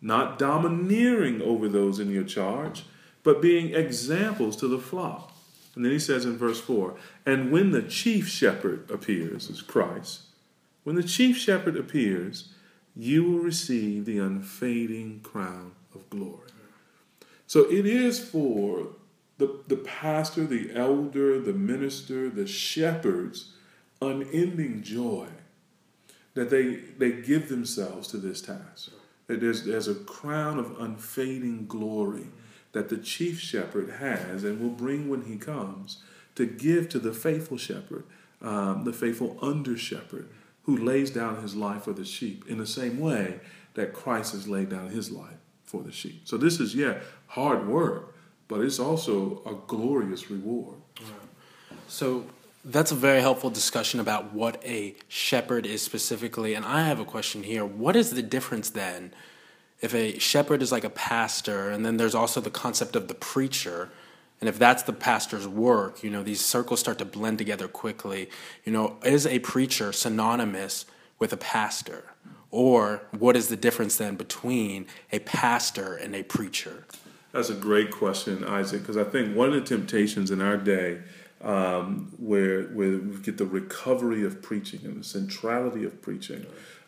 Not 0.01 0.37
domineering 0.37 1.41
over 1.41 1.67
those 1.67 1.99
in 1.99 2.11
your 2.11 2.23
charge 2.23 2.83
but 3.27 3.41
being 3.41 3.75
examples 3.75 4.55
to 4.55 4.69
the 4.69 4.79
flock. 4.79 5.33
And 5.75 5.83
then 5.83 5.91
he 5.91 5.99
says 5.99 6.23
in 6.23 6.37
verse 6.37 6.61
4 6.61 6.95
And 7.25 7.51
when 7.51 7.71
the 7.71 7.81
chief 7.81 8.29
shepherd 8.29 8.89
appears, 8.89 9.49
is 9.49 9.61
Christ, 9.61 10.21
when 10.87 10.95
the 10.95 11.03
chief 11.03 11.35
shepherd 11.35 11.75
appears, 11.75 12.47
you 12.95 13.21
will 13.21 13.39
receive 13.39 14.05
the 14.05 14.19
unfading 14.19 15.19
crown 15.19 15.73
of 15.93 16.09
glory. 16.09 16.47
So 17.45 17.69
it 17.69 17.85
is 17.85 18.23
for 18.23 18.87
the, 19.37 19.59
the 19.67 19.75
pastor, 19.75 20.45
the 20.45 20.71
elder, 20.73 21.41
the 21.41 21.51
minister, 21.51 22.29
the 22.29 22.47
shepherds, 22.47 23.51
unending 24.01 24.81
joy 24.81 25.27
that 26.35 26.49
they, 26.49 26.75
they 26.97 27.11
give 27.11 27.49
themselves 27.49 28.07
to 28.07 28.17
this 28.17 28.41
task. 28.41 28.91
That 29.25 29.41
there's, 29.41 29.65
there's 29.65 29.89
a 29.89 29.95
crown 29.95 30.57
of 30.57 30.79
unfading 30.79 31.65
glory 31.67 32.27
that 32.71 32.87
the 32.87 32.97
chief 32.97 33.41
shepherd 33.41 33.89
has 33.99 34.45
and 34.45 34.61
will 34.61 34.69
bring 34.69 35.09
when 35.09 35.25
he 35.25 35.35
comes 35.35 36.01
to 36.35 36.45
give 36.45 36.87
to 36.87 36.99
the 36.99 37.11
faithful 37.11 37.57
shepherd, 37.57 38.05
um, 38.41 38.85
the 38.85 38.93
faithful 38.93 39.37
under 39.41 39.75
shepherd, 39.75 40.29
who 40.67 40.77
lays 40.77 41.09
down 41.09 41.41
his 41.41 41.55
life 41.55 41.83
for 41.83 41.93
the 41.93 42.05
sheep 42.05 42.45
in 42.47 42.59
the 42.59 42.67
same 42.67 42.99
way 42.99 43.39
that 43.73 43.93
Christ 43.93 44.33
has 44.33 44.47
laid 44.47 44.69
down 44.69 44.89
his 44.89 45.09
life 45.09 45.39
for 45.63 45.81
the 45.81 45.91
sheep. 45.91 46.21
So 46.25 46.37
this 46.37 46.59
is, 46.59 46.75
yeah, 46.75 46.99
hard 47.27 47.67
work, 47.67 48.15
but 48.47 48.61
it's 48.61 48.79
also 48.79 49.41
a 49.45 49.55
glorious 49.67 50.29
reward. 50.29 50.75
So 51.87 52.25
that's 52.63 52.91
a 52.91 52.95
very 52.95 53.21
helpful 53.21 53.49
discussion 53.49 53.99
about 53.99 54.33
what 54.33 54.63
a 54.63 54.95
shepherd 55.07 55.65
is 55.65 55.81
specifically. 55.81 56.53
And 56.53 56.63
I 56.63 56.83
have 56.83 56.99
a 56.99 57.05
question 57.05 57.41
here. 57.41 57.65
What 57.65 57.95
is 57.95 58.11
the 58.11 58.21
difference 58.21 58.69
then? 58.69 59.13
if 59.79 59.93
a 59.93 60.17
shepherd 60.17 60.61
is 60.61 60.71
like 60.71 60.83
a 60.83 60.89
pastor, 60.89 61.69
and 61.69 61.85
then 61.85 61.97
there's 61.97 62.15
also 62.15 62.41
the 62.41 62.49
concept 62.49 62.95
of 62.95 63.07
the 63.07 63.13
preacher, 63.13 63.89
and 64.39 64.47
if 64.47 64.59
that's 64.59 64.83
the 64.83 64.93
pastor's 64.93 65.47
work, 65.47 66.03
you 66.03 66.09
know, 66.09 66.23
these 66.23 66.43
circles 66.43 66.79
start 66.79 66.99
to 66.99 67.05
blend 67.05 67.37
together 67.37 67.67
quickly. 67.67 68.29
You 68.65 68.71
know, 68.71 68.97
is 69.03 69.25
a 69.25 69.39
preacher 69.39 69.91
synonymous 69.91 70.85
with 71.17 71.33
a 71.33 71.37
pastor? 71.37 72.13
Or 72.51 73.01
what 73.17 73.35
is 73.35 73.47
the 73.47 73.57
difference 73.57 73.97
then 73.97 74.15
between 74.15 74.85
a 75.11 75.19
pastor 75.19 75.95
and 75.95 76.15
a 76.15 76.23
preacher? 76.23 76.85
That's 77.31 77.49
a 77.49 77.55
great 77.55 77.91
question, 77.91 78.43
Isaac, 78.43 78.81
because 78.81 78.97
I 78.97 79.03
think 79.03 79.35
one 79.35 79.49
of 79.49 79.55
the 79.55 79.61
temptations 79.61 80.31
in 80.31 80.41
our 80.41 80.57
day 80.57 80.99
um, 81.41 82.13
where, 82.17 82.63
where 82.63 82.97
we 82.97 83.17
get 83.17 83.37
the 83.37 83.45
recovery 83.45 84.23
of 84.23 84.41
preaching 84.41 84.81
and 84.85 84.99
the 84.99 85.03
centrality 85.03 85.83
of 85.83 86.01
preaching. 86.01 86.45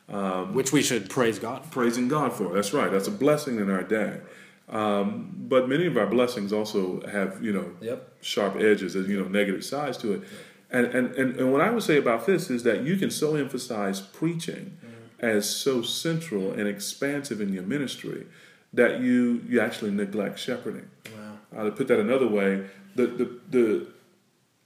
Um, 0.08 0.54
Which 0.54 0.72
we 0.72 0.82
should 0.82 1.10
praise 1.10 1.38
God. 1.38 1.70
Praising 1.72 2.08
God 2.08 2.34
for. 2.34 2.54
That's 2.54 2.74
right. 2.74 2.92
That's 2.92 3.08
a 3.08 3.12
blessing 3.12 3.60
in 3.60 3.70
our 3.70 3.84
day. 3.84 4.22
Um, 4.70 5.34
but 5.36 5.68
many 5.68 5.88
of 5.88 5.98
our 5.98 6.06
blessings 6.06 6.54
also 6.54 7.02
have, 7.08 7.44
you 7.44 7.52
know, 7.52 7.72
yep. 7.82 8.14
sharp 8.22 8.56
edges 8.58 8.96
and, 8.96 9.08
you 9.08 9.20
know, 9.20 9.28
negative 9.28 9.66
sides 9.66 9.98
to 9.98 10.14
it. 10.14 10.22
And, 10.70 10.86
and, 10.88 11.16
and, 11.16 11.36
and, 11.38 11.52
what 11.52 11.62
I 11.62 11.72
would 11.72 11.82
say 11.82 11.98
about 11.98 12.28
this 12.28 12.52
is 12.52 12.62
that 12.64 12.84
you 12.84 12.96
can 12.98 13.10
so 13.10 13.36
emphasize 13.36 14.00
preaching 14.00 14.78
mm-hmm. 14.78 15.26
as 15.26 15.50
so 15.50 15.82
central 15.82 16.52
and 16.52 16.68
expansive 16.68 17.42
in 17.42 17.52
your 17.52 17.64
ministry 17.64 18.28
that 18.72 19.00
you, 19.00 19.44
you 19.48 19.60
actually 19.60 19.90
neglect 19.90 20.38
shepherding. 20.38 20.92
Wow. 21.18 21.62
Uh, 21.62 21.64
to 21.64 21.72
put 21.72 21.88
that 21.88 22.00
another 22.00 22.28
way, 22.28 22.68
the, 22.94 23.08
the, 23.08 23.40
the, 23.50 23.88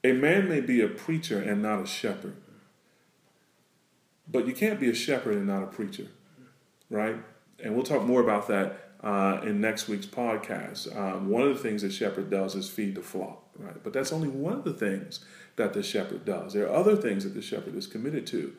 a 0.03 0.11
man 0.11 0.49
may 0.49 0.59
be 0.59 0.81
a 0.81 0.89
preacher 0.89 1.41
and 1.41 1.61
not 1.61 1.81
a 1.81 1.85
shepherd. 1.85 2.35
But 4.29 4.47
you 4.47 4.53
can't 4.53 4.81
be 4.81 4.89
a 4.89 4.93
shepherd 4.93 5.37
and 5.37 5.47
not 5.47 5.63
a 5.63 5.67
preacher, 5.67 6.07
right? 6.89 7.15
And 7.63 7.75
we'll 7.75 7.85
talk 7.85 8.03
more 8.03 8.19
about 8.19 8.49
that 8.49 8.92
uh, 9.03 9.41
in 9.43 9.59
next 9.59 9.87
week's 9.87 10.05
podcast. 10.05 10.95
Um, 10.97 11.29
one 11.29 11.41
of 11.41 11.49
the 11.49 11.61
things 11.61 11.81
that 11.81 11.91
shepherd 11.91 12.29
does 12.29 12.55
is 12.55 12.69
feed 12.69 12.95
the 12.95 13.01
flock, 13.01 13.43
right? 13.57 13.83
But 13.83 13.93
that's 13.93 14.13
only 14.13 14.29
one 14.29 14.53
of 14.53 14.63
the 14.63 14.73
things 14.73 15.19
that 15.57 15.73
the 15.73 15.83
shepherd 15.83 16.25
does. 16.25 16.53
There 16.53 16.67
are 16.67 16.75
other 16.75 16.95
things 16.95 17.23
that 17.25 17.33
the 17.33 17.41
shepherd 17.41 17.75
is 17.75 17.85
committed 17.85 18.25
to. 18.27 18.55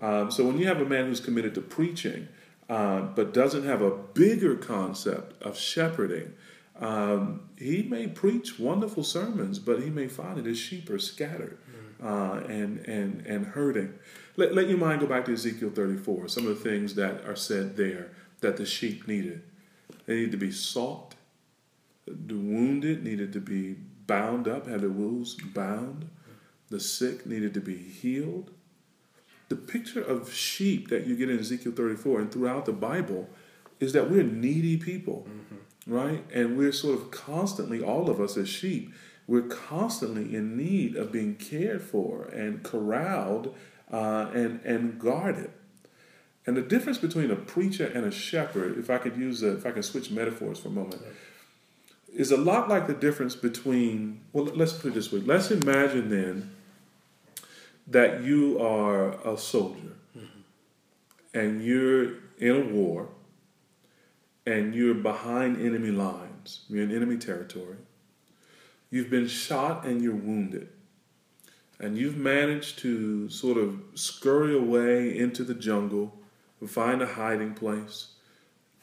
Um, 0.00 0.30
so 0.30 0.44
when 0.44 0.58
you 0.58 0.66
have 0.66 0.80
a 0.80 0.86
man 0.86 1.06
who's 1.06 1.20
committed 1.20 1.54
to 1.54 1.60
preaching, 1.60 2.28
uh, 2.68 3.02
but 3.02 3.34
doesn't 3.34 3.64
have 3.64 3.82
a 3.82 3.90
bigger 3.90 4.56
concept 4.56 5.40
of 5.42 5.58
shepherding, 5.58 6.32
um, 6.80 7.42
he 7.58 7.82
may 7.82 8.06
preach 8.06 8.58
wonderful 8.58 9.04
sermons, 9.04 9.58
but 9.58 9.82
he 9.82 9.90
may 9.90 10.08
find 10.08 10.38
that 10.38 10.46
his 10.46 10.58
sheep 10.58 10.88
are 10.88 10.98
scattered 10.98 11.58
mm. 12.00 12.04
uh, 12.04 12.44
and 12.46 12.78
and 12.86 13.26
and 13.26 13.46
hurting. 13.48 13.94
Let, 14.36 14.54
let 14.54 14.68
your 14.68 14.78
mind 14.78 15.00
go 15.00 15.06
back 15.06 15.26
to 15.26 15.34
Ezekiel 15.34 15.70
34, 15.70 16.28
some 16.28 16.46
of 16.46 16.56
the 16.56 16.70
things 16.70 16.94
that 16.94 17.24
are 17.26 17.36
said 17.36 17.76
there 17.76 18.10
that 18.40 18.56
the 18.56 18.64
sheep 18.64 19.06
needed. 19.06 19.42
They 20.06 20.14
needed 20.16 20.32
to 20.32 20.38
be 20.38 20.50
salt. 20.50 21.14
The 22.06 22.34
wounded 22.34 23.04
needed 23.04 23.32
to 23.34 23.40
be 23.40 23.76
bound 24.06 24.48
up, 24.48 24.66
had 24.66 24.80
their 24.80 24.90
wounds 24.90 25.34
bound. 25.34 26.08
The 26.68 26.80
sick 26.80 27.26
needed 27.26 27.54
to 27.54 27.60
be 27.60 27.76
healed. 27.76 28.50
The 29.48 29.56
picture 29.56 30.02
of 30.02 30.32
sheep 30.32 30.88
that 30.88 31.06
you 31.06 31.16
get 31.16 31.30
in 31.30 31.38
Ezekiel 31.38 31.72
34 31.72 32.20
and 32.20 32.32
throughout 32.32 32.64
the 32.64 32.72
Bible 32.72 33.28
is 33.78 33.92
that 33.92 34.10
we're 34.10 34.22
needy 34.22 34.76
people. 34.76 35.26
Mm-hmm. 35.28 35.94
right? 35.94 36.24
And 36.32 36.56
we're 36.56 36.72
sort 36.72 36.98
of 36.98 37.10
constantly, 37.10 37.82
all 37.82 38.08
of 38.08 38.20
us 38.20 38.36
as 38.36 38.48
sheep, 38.48 38.92
we're 39.26 39.42
constantly 39.42 40.34
in 40.34 40.56
need 40.56 40.96
of 40.96 41.12
being 41.12 41.36
cared 41.36 41.82
for 41.82 42.24
and 42.26 42.62
corralled 42.62 43.54
uh, 43.92 44.30
and, 44.34 44.60
and 44.64 44.98
guarded. 44.98 45.50
And 46.46 46.56
the 46.56 46.62
difference 46.62 46.98
between 46.98 47.30
a 47.30 47.36
preacher 47.36 47.86
and 47.86 48.04
a 48.04 48.10
shepherd, 48.10 48.78
if 48.78 48.90
I 48.90 48.98
could 48.98 49.16
use 49.16 49.42
a, 49.42 49.56
if 49.56 49.66
I 49.66 49.70
can 49.70 49.82
switch 49.82 50.10
metaphors 50.10 50.58
for 50.58 50.68
a 50.68 50.72
moment, 50.72 51.02
is 52.12 52.32
a 52.32 52.36
lot 52.36 52.68
like 52.68 52.86
the 52.86 52.94
difference 52.94 53.36
between, 53.36 54.20
well, 54.32 54.44
let's 54.46 54.72
put 54.72 54.88
it 54.88 54.94
this 54.94 55.12
way. 55.12 55.20
Let's 55.20 55.50
imagine 55.50 56.10
then 56.10 56.50
that 57.86 58.22
you 58.22 58.58
are 58.60 59.12
a 59.26 59.38
soldier 59.38 59.96
mm-hmm. 60.16 60.40
and 61.32 61.64
you're 61.64 62.14
in 62.38 62.56
a 62.56 62.72
war 62.72 63.08
and 64.44 64.74
you're 64.74 64.94
behind 64.94 65.64
enemy 65.64 65.90
lines, 65.90 66.64
you're 66.68 66.82
in 66.82 66.94
enemy 66.94 67.16
territory. 67.16 67.76
You've 68.90 69.10
been 69.10 69.28
shot 69.28 69.86
and 69.86 70.02
you're 70.02 70.14
wounded. 70.14 70.68
And 71.78 71.96
you've 71.96 72.16
managed 72.16 72.78
to 72.80 73.28
sort 73.28 73.56
of 73.56 73.80
scurry 73.94 74.54
away 74.54 75.16
into 75.16 75.44
the 75.44 75.54
jungle 75.54 76.18
find 76.66 77.02
a 77.02 77.06
hiding 77.06 77.54
place. 77.54 78.08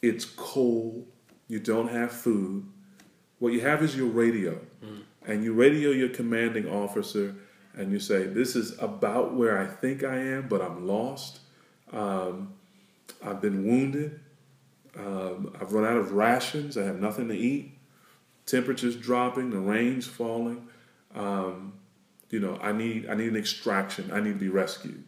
It's 0.02 0.24
cold. 0.24 1.06
You 1.48 1.58
don't 1.58 1.88
have 1.88 2.12
food. 2.12 2.66
What 3.38 3.52
you 3.52 3.60
have 3.60 3.82
is 3.82 3.96
your 3.96 4.08
radio. 4.08 4.58
Mm. 4.84 5.02
And 5.26 5.44
you 5.44 5.52
radio 5.52 5.90
your 5.90 6.08
commanding 6.08 6.68
officer 6.68 7.34
and 7.76 7.92
you 7.92 8.00
say, 8.00 8.24
This 8.24 8.56
is 8.56 8.78
about 8.78 9.34
where 9.34 9.58
I 9.58 9.66
think 9.66 10.04
I 10.04 10.16
am, 10.16 10.48
but 10.48 10.60
I'm 10.60 10.86
lost. 10.86 11.40
Um, 11.92 12.54
I've 13.22 13.40
been 13.40 13.66
wounded. 13.66 14.20
Um, 14.96 15.54
I've 15.60 15.72
run 15.72 15.84
out 15.84 15.96
of 15.96 16.12
rations. 16.12 16.76
I 16.76 16.84
have 16.84 17.00
nothing 17.00 17.28
to 17.28 17.36
eat. 17.36 17.78
Temperatures 18.46 18.96
dropping. 18.96 19.50
The 19.50 19.58
rain's 19.58 20.06
falling. 20.06 20.68
Um, 21.14 21.74
you 22.30 22.40
know, 22.40 22.58
I 22.62 22.72
need 22.72 23.08
I 23.08 23.14
need 23.14 23.28
an 23.28 23.36
extraction. 23.36 24.10
I 24.12 24.20
need 24.20 24.34
to 24.34 24.38
be 24.38 24.48
rescued. 24.48 25.04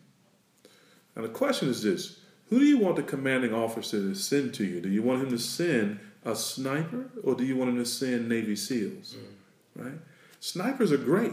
And 1.15 1.25
the 1.25 1.29
question 1.29 1.69
is 1.69 1.83
this: 1.83 2.21
who 2.53 2.59
do 2.59 2.67
you 2.67 2.77
want 2.77 2.97
the 2.97 3.03
commanding 3.03 3.55
officer 3.55 3.99
to 3.99 4.15
send 4.15 4.53
to 4.53 4.65
you? 4.67 4.83
Do 4.83 4.91
you 4.91 5.03
want 5.03 5.23
him 5.23 5.31
to 5.31 5.39
send 5.39 5.99
a 6.23 6.37
sniper 6.37 7.07
or 7.25 7.35
do 7.35 7.47
you 7.47 7.57
want 7.57 7.71
him 7.71 7.79
to 7.79 7.87
send 7.87 8.29
Navy 8.29 8.57
SEALs? 8.57 9.17
Mm. 9.17 9.85
Right? 9.85 9.99
Snipers 10.39 10.93
are 10.93 10.99
great, 10.99 11.33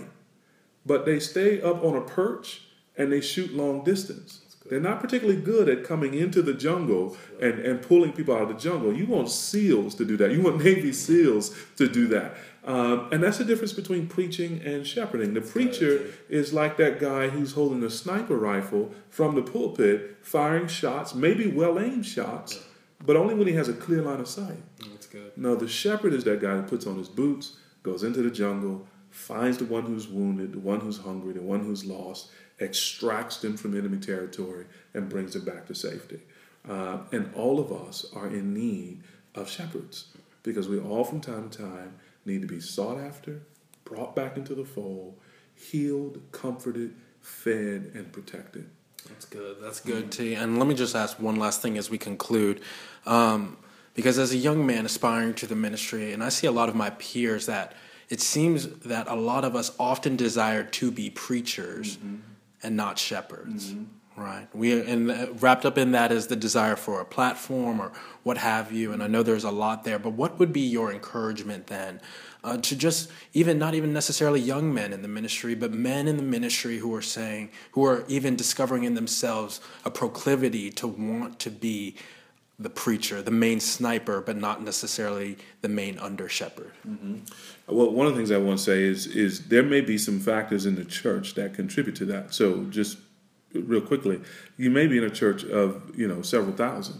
but 0.85 1.03
they 1.03 1.19
stay 1.19 1.61
up 1.61 1.83
on 1.83 1.97
a 1.97 2.01
perch 2.01 2.61
and 2.95 3.11
they 3.11 3.19
shoot 3.19 3.53
long 3.53 3.83
distance. 3.83 4.48
They're 4.69 4.79
not 4.79 5.01
particularly 5.01 5.41
good 5.41 5.67
at 5.67 5.83
coming 5.83 6.13
into 6.13 6.41
the 6.41 6.53
jungle 6.53 7.17
and, 7.41 7.59
and 7.59 7.81
pulling 7.81 8.13
people 8.13 8.35
out 8.35 8.43
of 8.43 8.47
the 8.49 8.53
jungle. 8.53 8.93
You 8.93 9.05
want 9.05 9.29
SEALs 9.29 9.95
to 9.95 10.05
do 10.05 10.15
that. 10.17 10.31
You 10.31 10.41
want 10.41 10.57
Navy 10.63 10.93
SEALs 10.93 11.55
to 11.77 11.87
do 11.87 12.07
that. 12.07 12.35
Um, 12.63 13.09
and 13.11 13.23
that's 13.23 13.37
the 13.37 13.45
difference 13.45 13.73
between 13.73 14.07
preaching 14.07 14.61
and 14.63 14.85
shepherding. 14.85 15.33
The 15.33 15.41
preacher 15.41 16.07
is 16.29 16.53
like 16.53 16.77
that 16.77 16.99
guy 16.99 17.29
who's 17.29 17.53
holding 17.53 17.83
a 17.83 17.89
sniper 17.89 18.37
rifle 18.37 18.91
from 19.09 19.35
the 19.35 19.41
pulpit, 19.41 20.17
firing 20.21 20.67
shots, 20.67 21.15
maybe 21.15 21.47
well 21.47 21.79
aimed 21.79 22.05
shots, 22.05 22.63
but 23.03 23.15
only 23.15 23.33
when 23.33 23.47
he 23.47 23.53
has 23.53 23.69
a 23.69 23.73
clear 23.73 24.01
line 24.01 24.19
of 24.19 24.27
sight. 24.27 24.61
That's 24.91 25.07
good. 25.07 25.31
No, 25.37 25.55
the 25.55 25.67
shepherd 25.67 26.13
is 26.13 26.25
that 26.25 26.41
guy 26.41 26.57
who 26.57 26.63
puts 26.63 26.85
on 26.85 26.97
his 26.97 27.07
boots, 27.07 27.55
goes 27.81 28.03
into 28.03 28.21
the 28.21 28.29
jungle, 28.29 28.85
finds 29.09 29.57
the 29.57 29.65
one 29.65 29.83
who's 29.83 30.07
wounded, 30.07 30.53
the 30.53 30.59
one 30.59 30.81
who's 30.81 30.99
hungry, 30.99 31.33
the 31.33 31.41
one 31.41 31.61
who's 31.61 31.85
lost, 31.85 32.29
extracts 32.59 33.37
them 33.37 33.57
from 33.57 33.77
enemy 33.77 33.97
territory, 33.97 34.65
and 34.93 35.09
brings 35.09 35.33
them 35.33 35.45
back 35.45 35.65
to 35.67 35.75
safety. 35.75 36.19
Uh, 36.67 36.99
and 37.11 37.33
all 37.35 37.59
of 37.59 37.71
us 37.71 38.05
are 38.15 38.27
in 38.27 38.53
need 38.53 39.01
of 39.35 39.49
shepherds 39.49 40.07
because 40.43 40.67
we 40.67 40.79
all, 40.79 41.03
from 41.03 41.21
time 41.21 41.49
to 41.49 41.57
time, 41.57 41.95
need 42.25 42.41
to 42.41 42.47
be 42.47 42.59
sought 42.59 42.99
after, 42.99 43.41
brought 43.85 44.15
back 44.15 44.37
into 44.37 44.53
the 44.53 44.65
fold, 44.65 45.17
healed, 45.55 46.21
comforted, 46.31 46.95
fed, 47.21 47.91
and 47.93 48.11
protected. 48.11 48.69
That's 49.07 49.25
good. 49.25 49.57
That's 49.61 49.79
good, 49.79 50.11
T. 50.11 50.35
And 50.35 50.59
let 50.59 50.67
me 50.67 50.75
just 50.75 50.95
ask 50.95 51.19
one 51.19 51.37
last 51.37 51.61
thing 51.61 51.77
as 51.77 51.89
we 51.89 51.97
conclude. 51.97 52.61
Um, 53.05 53.57
because 53.93 54.19
as 54.19 54.31
a 54.31 54.37
young 54.37 54.65
man 54.65 54.85
aspiring 54.85 55.33
to 55.35 55.47
the 55.47 55.55
ministry, 55.55 56.13
and 56.13 56.23
I 56.23 56.29
see 56.29 56.47
a 56.47 56.51
lot 56.51 56.69
of 56.69 56.75
my 56.75 56.91
peers 56.91 57.47
that 57.47 57.73
it 58.09 58.21
seems 58.21 58.67
that 58.79 59.07
a 59.07 59.15
lot 59.15 59.45
of 59.45 59.55
us 59.55 59.75
often 59.79 60.15
desire 60.15 60.63
to 60.63 60.91
be 60.91 61.09
preachers 61.09 61.97
mm-hmm. 61.97 62.17
And 62.63 62.75
not 62.75 62.97
shepherds. 62.99 63.71
Mm-hmm. 63.71 63.83
Right. 64.17 64.47
We 64.53 64.81
and 64.81 65.41
wrapped 65.41 65.65
up 65.65 65.77
in 65.77 65.91
that 65.93 66.11
is 66.11 66.27
the 66.27 66.35
desire 66.35 66.75
for 66.75 66.99
a 66.99 67.05
platform 67.05 67.79
or 67.79 67.93
what 68.23 68.37
have 68.37 68.69
you. 68.69 68.91
And 68.91 69.01
I 69.01 69.07
know 69.07 69.23
there's 69.23 69.45
a 69.45 69.51
lot 69.51 69.85
there, 69.85 69.97
but 69.97 70.11
what 70.11 70.39
would 70.39 70.51
be 70.51 70.59
your 70.59 70.91
encouragement 70.91 71.67
then 71.67 72.01
uh, 72.43 72.57
to 72.57 72.75
just 72.75 73.09
even 73.33 73.57
not 73.57 73.75
even 73.75 73.93
necessarily 73.93 74.41
young 74.41 74.73
men 74.73 74.91
in 74.91 75.01
the 75.01 75.07
ministry, 75.07 75.55
but 75.55 75.71
men 75.71 76.07
in 76.07 76.17
the 76.17 76.23
ministry 76.23 76.79
who 76.79 76.93
are 76.93 77.01
saying, 77.01 77.49
who 77.71 77.85
are 77.85 78.03
even 78.09 78.35
discovering 78.35 78.83
in 78.83 78.93
themselves 78.93 79.61
a 79.85 79.91
proclivity 79.91 80.69
to 80.71 80.87
want 80.87 81.39
to 81.39 81.49
be 81.49 81.95
the 82.59 82.69
preacher, 82.69 83.21
the 83.21 83.31
main 83.31 83.59
sniper, 83.61 84.19
but 84.19 84.35
not 84.35 84.61
necessarily 84.61 85.37
the 85.61 85.69
main 85.69 85.97
under 85.97 86.27
shepherd. 86.27 86.71
Mm-hmm. 86.87 87.19
Well, 87.67 87.91
one 87.91 88.05
of 88.05 88.13
the 88.13 88.17
things 88.17 88.31
I 88.31 88.37
want 88.37 88.59
to 88.59 88.63
say 88.63 88.83
is 88.83 89.07
is 89.07 89.47
there 89.47 89.63
may 89.63 89.81
be 89.81 89.97
some 89.97 90.19
factors 90.19 90.65
in 90.65 90.75
the 90.75 90.83
church 90.83 91.35
that 91.35 91.53
contribute 91.53 91.95
to 91.97 92.05
that. 92.05 92.33
So 92.33 92.65
just 92.65 92.97
real 93.53 93.81
quickly, 93.81 94.19
you 94.57 94.69
may 94.69 94.87
be 94.87 94.97
in 94.97 95.05
a 95.05 95.09
church 95.09 95.45
of 95.45 95.97
you 95.97 96.07
know 96.07 96.21
several 96.21 96.53
thousand, 96.53 96.99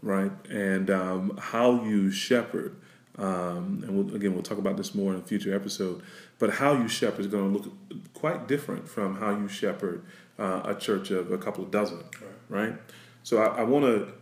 right? 0.00 0.32
And 0.48 0.90
um, 0.90 1.38
how 1.38 1.84
you 1.84 2.10
shepherd, 2.10 2.74
um, 3.18 3.82
and 3.84 3.90
we'll, 3.90 4.16
again 4.16 4.32
we'll 4.32 4.42
talk 4.42 4.58
about 4.58 4.78
this 4.78 4.94
more 4.94 5.12
in 5.12 5.20
a 5.20 5.22
future 5.22 5.54
episode. 5.54 6.02
But 6.38 6.54
how 6.54 6.72
you 6.72 6.88
shepherd 6.88 7.20
is 7.20 7.26
going 7.26 7.52
to 7.52 7.58
look 7.58 7.72
quite 8.14 8.48
different 8.48 8.88
from 8.88 9.16
how 9.16 9.30
you 9.36 9.48
shepherd 9.48 10.02
uh, 10.38 10.62
a 10.64 10.74
church 10.74 11.10
of 11.10 11.30
a 11.30 11.36
couple 11.36 11.62
of 11.62 11.70
dozen, 11.70 11.98
right? 12.48 12.70
right? 12.70 12.74
So 13.22 13.42
I, 13.42 13.60
I 13.60 13.62
want 13.64 13.84
to 13.84 14.12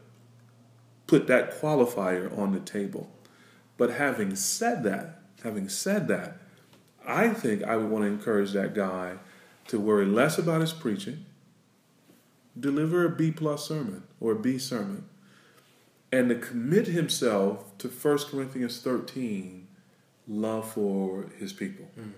put 1.12 1.26
that 1.26 1.60
qualifier 1.60 2.38
on 2.38 2.52
the 2.52 2.58
table. 2.58 3.06
But 3.76 3.90
having 3.90 4.34
said 4.34 4.82
that, 4.84 5.20
having 5.44 5.68
said 5.68 6.08
that, 6.08 6.38
I 7.06 7.28
think 7.34 7.62
I 7.62 7.76
would 7.76 7.90
want 7.90 8.04
to 8.04 8.08
encourage 8.08 8.52
that 8.52 8.74
guy 8.74 9.16
to 9.68 9.78
worry 9.78 10.06
less 10.06 10.38
about 10.38 10.62
his 10.62 10.72
preaching 10.72 11.26
deliver 12.58 13.04
a 13.04 13.10
B 13.10 13.30
plus 13.30 13.66
sermon 13.68 14.04
or 14.20 14.32
a 14.32 14.38
B 14.38 14.56
sermon, 14.56 15.04
and 16.10 16.30
to 16.30 16.34
commit 16.34 16.86
himself 16.86 17.76
to 17.78 17.88
1 17.88 18.18
Corinthians 18.30 18.80
13, 18.80 19.68
love 20.26 20.72
for 20.72 21.26
his 21.38 21.52
people. 21.52 21.88
Mm. 21.98 22.12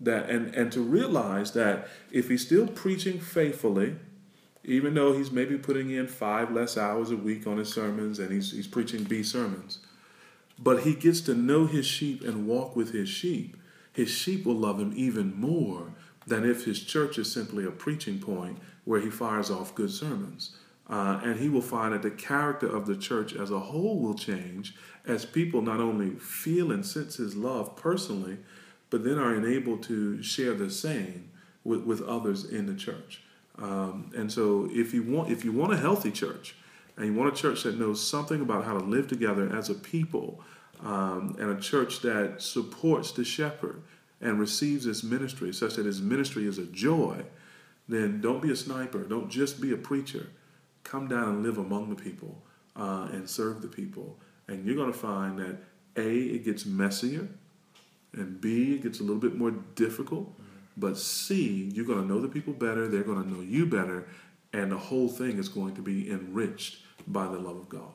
That 0.00 0.30
and, 0.30 0.54
and 0.54 0.72
to 0.72 0.80
realize 0.80 1.52
that 1.52 1.88
if 2.10 2.30
he's 2.30 2.46
still 2.46 2.66
preaching 2.66 3.20
faithfully, 3.20 3.96
even 4.64 4.94
though 4.94 5.12
he's 5.12 5.30
maybe 5.30 5.56
putting 5.56 5.90
in 5.90 6.06
five 6.06 6.52
less 6.52 6.76
hours 6.76 7.10
a 7.10 7.16
week 7.16 7.46
on 7.46 7.58
his 7.58 7.72
sermons 7.72 8.18
and 8.18 8.30
he's, 8.30 8.52
he's 8.52 8.66
preaching 8.66 9.04
B 9.04 9.22
sermons, 9.22 9.78
but 10.58 10.82
he 10.82 10.94
gets 10.94 11.20
to 11.22 11.34
know 11.34 11.66
his 11.66 11.86
sheep 11.86 12.22
and 12.22 12.46
walk 12.46 12.76
with 12.76 12.92
his 12.92 13.08
sheep, 13.08 13.56
his 13.92 14.10
sheep 14.10 14.44
will 14.44 14.54
love 14.54 14.78
him 14.78 14.92
even 14.94 15.38
more 15.38 15.94
than 16.26 16.48
if 16.48 16.64
his 16.64 16.82
church 16.82 17.18
is 17.18 17.32
simply 17.32 17.64
a 17.64 17.70
preaching 17.70 18.18
point 18.18 18.58
where 18.84 19.00
he 19.00 19.10
fires 19.10 19.50
off 19.50 19.74
good 19.74 19.90
sermons. 19.90 20.56
Uh, 20.88 21.20
and 21.22 21.38
he 21.38 21.48
will 21.48 21.62
find 21.62 21.94
that 21.94 22.02
the 22.02 22.10
character 22.10 22.66
of 22.66 22.86
the 22.86 22.96
church 22.96 23.32
as 23.32 23.50
a 23.50 23.58
whole 23.58 24.00
will 24.00 24.14
change 24.14 24.74
as 25.06 25.24
people 25.24 25.62
not 25.62 25.80
only 25.80 26.10
feel 26.16 26.72
and 26.72 26.84
sense 26.84 27.16
his 27.16 27.36
love 27.36 27.76
personally, 27.76 28.36
but 28.90 29.04
then 29.04 29.18
are 29.18 29.34
enabled 29.34 29.82
to 29.84 30.20
share 30.22 30.52
the 30.52 30.70
same 30.70 31.30
with, 31.62 31.84
with 31.84 32.02
others 32.02 32.44
in 32.44 32.66
the 32.66 32.74
church. 32.74 33.22
Um, 33.60 34.10
and 34.16 34.32
so, 34.32 34.68
if 34.72 34.94
you 34.94 35.02
want 35.02 35.30
if 35.30 35.44
you 35.44 35.52
want 35.52 35.72
a 35.72 35.76
healthy 35.76 36.10
church, 36.10 36.54
and 36.96 37.06
you 37.06 37.14
want 37.14 37.32
a 37.32 37.36
church 37.36 37.62
that 37.64 37.78
knows 37.78 38.04
something 38.04 38.40
about 38.40 38.64
how 38.64 38.72
to 38.78 38.84
live 38.84 39.08
together 39.08 39.54
as 39.54 39.68
a 39.68 39.74
people, 39.74 40.42
um, 40.82 41.36
and 41.38 41.50
a 41.50 41.60
church 41.60 42.00
that 42.00 42.40
supports 42.40 43.12
the 43.12 43.24
shepherd 43.24 43.82
and 44.20 44.38
receives 44.38 44.84
his 44.84 45.02
ministry 45.02 45.52
such 45.52 45.74
that 45.74 45.86
his 45.86 46.00
ministry 46.00 46.46
is 46.46 46.58
a 46.58 46.66
joy, 46.66 47.24
then 47.88 48.20
don't 48.20 48.42
be 48.42 48.50
a 48.50 48.56
sniper. 48.56 49.02
Don't 49.02 49.28
just 49.28 49.60
be 49.60 49.72
a 49.72 49.76
preacher. 49.76 50.28
Come 50.84 51.08
down 51.08 51.28
and 51.28 51.42
live 51.42 51.58
among 51.58 51.90
the 51.90 51.96
people 51.96 52.42
uh, 52.76 53.08
and 53.12 53.28
serve 53.28 53.62
the 53.62 53.68
people. 53.68 54.18
And 54.48 54.64
you're 54.64 54.76
going 54.76 54.92
to 54.92 54.98
find 54.98 55.38
that 55.38 55.58
A, 55.96 56.16
it 56.16 56.44
gets 56.44 56.66
messier, 56.66 57.28
and 58.12 58.40
B, 58.40 58.74
it 58.74 58.82
gets 58.82 59.00
a 59.00 59.02
little 59.02 59.20
bit 59.20 59.36
more 59.36 59.52
difficult. 59.74 60.32
But 60.76 60.96
C, 60.96 61.70
you're 61.72 61.84
going 61.84 62.00
to 62.00 62.06
know 62.06 62.20
the 62.20 62.28
people 62.28 62.52
better, 62.52 62.88
they're 62.88 63.02
going 63.02 63.22
to 63.22 63.28
know 63.28 63.40
you 63.42 63.66
better, 63.66 64.06
and 64.52 64.72
the 64.72 64.78
whole 64.78 65.08
thing 65.08 65.38
is 65.38 65.48
going 65.48 65.74
to 65.76 65.82
be 65.82 66.10
enriched 66.10 66.78
by 67.06 67.24
the 67.24 67.38
love 67.38 67.56
of 67.56 67.68
God. 67.68 67.92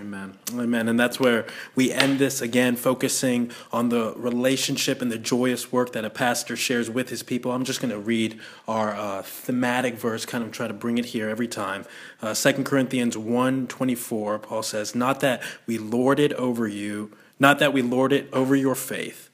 Amen. 0.00 0.36
Amen. 0.52 0.88
And 0.88 0.98
that's 0.98 1.20
where 1.20 1.46
we 1.74 1.92
end 1.92 2.18
this 2.18 2.40
again, 2.40 2.76
focusing 2.76 3.52
on 3.72 3.90
the 3.90 4.12
relationship 4.16 5.00
and 5.00 5.10
the 5.10 5.18
joyous 5.18 5.70
work 5.70 5.92
that 5.92 6.04
a 6.04 6.10
pastor 6.10 6.56
shares 6.56 6.90
with 6.90 7.10
his 7.10 7.22
people. 7.22 7.52
I'm 7.52 7.64
just 7.64 7.80
going 7.80 7.92
to 7.92 7.98
read 7.98 8.40
our 8.66 8.94
uh, 8.94 9.22
thematic 9.22 9.94
verse, 9.94 10.26
kind 10.26 10.42
of 10.42 10.50
try 10.50 10.66
to 10.66 10.74
bring 10.74 10.98
it 10.98 11.06
here 11.06 11.28
every 11.28 11.48
time. 11.48 11.84
Uh, 12.20 12.34
2 12.34 12.64
Corinthians 12.64 13.16
1 13.16 13.66
24, 13.66 14.38
Paul 14.40 14.62
says, 14.62 14.94
Not 14.94 15.20
that 15.20 15.42
we 15.66 15.78
lord 15.78 16.18
it 16.18 16.32
over 16.32 16.66
you, 16.66 17.16
not 17.38 17.58
that 17.60 17.72
we 17.72 17.82
lord 17.82 18.12
it 18.12 18.28
over 18.32 18.56
your 18.56 18.74
faith, 18.74 19.30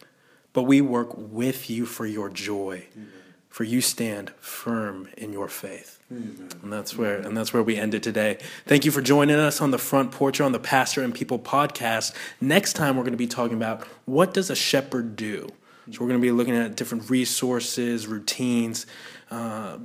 but 0.52 0.64
we 0.64 0.80
work 0.80 1.10
with 1.16 1.70
you 1.70 1.86
for 1.86 2.06
your 2.06 2.28
joy. 2.28 2.86
Amen 2.96 3.20
for 3.50 3.64
you 3.64 3.80
stand 3.80 4.30
firm 4.38 5.08
in 5.18 5.32
your 5.32 5.48
faith. 5.48 5.98
Amen. 6.10 6.48
And 6.62 6.72
that's 6.72 6.96
where 6.96 7.16
and 7.16 7.36
that's 7.36 7.52
where 7.52 7.62
we 7.62 7.76
end 7.76 7.94
it 7.94 8.02
today. 8.02 8.38
Thank 8.64 8.84
you 8.84 8.90
for 8.90 9.02
joining 9.02 9.36
us 9.36 9.60
on 9.60 9.72
the 9.72 9.78
front 9.78 10.12
porch 10.12 10.40
on 10.40 10.52
the 10.52 10.60
Pastor 10.60 11.02
and 11.02 11.14
People 11.14 11.38
podcast. 11.38 12.14
Next 12.40 12.74
time 12.74 12.96
we're 12.96 13.02
going 13.02 13.12
to 13.12 13.18
be 13.18 13.26
talking 13.26 13.56
about 13.56 13.86
what 14.06 14.32
does 14.32 14.50
a 14.50 14.56
shepherd 14.56 15.16
do? 15.16 15.50
So 15.90 16.00
we're 16.00 16.08
going 16.08 16.20
to 16.20 16.22
be 16.22 16.30
looking 16.30 16.56
at 16.56 16.76
different 16.76 17.10
resources, 17.10 18.06
routines. 18.06 18.86
Uh, 19.30 19.76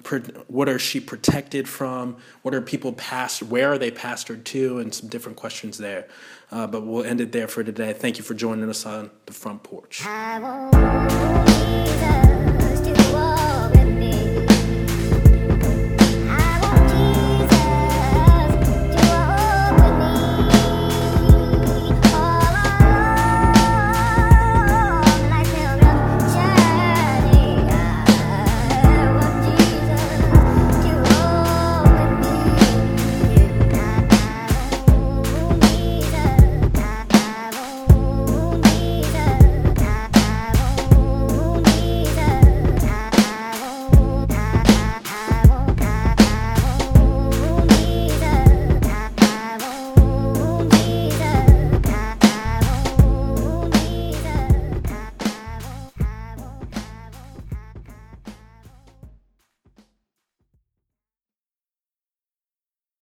what 0.47 0.67
are 0.67 0.79
she 0.79 0.99
protected 0.99 1.69
from? 1.69 2.17
What 2.41 2.55
are 2.55 2.61
people 2.61 2.93
past? 2.93 3.43
Where 3.43 3.71
are 3.71 3.77
they 3.77 3.91
pastored 3.91 4.43
to? 4.45 4.79
And 4.79 4.93
some 4.93 5.07
different 5.07 5.37
questions 5.37 5.77
there. 5.77 6.07
Uh, 6.51 6.65
but 6.67 6.85
we'll 6.85 7.03
end 7.03 7.21
it 7.21 7.31
there 7.31 7.47
for 7.47 7.63
today. 7.63 7.93
Thank 7.93 8.17
you 8.17 8.23
for 8.23 8.33
joining 8.33 8.69
us 8.69 8.85
on 8.85 9.11
the 9.25 9.33
front 9.33 9.63
porch. 9.63 10.01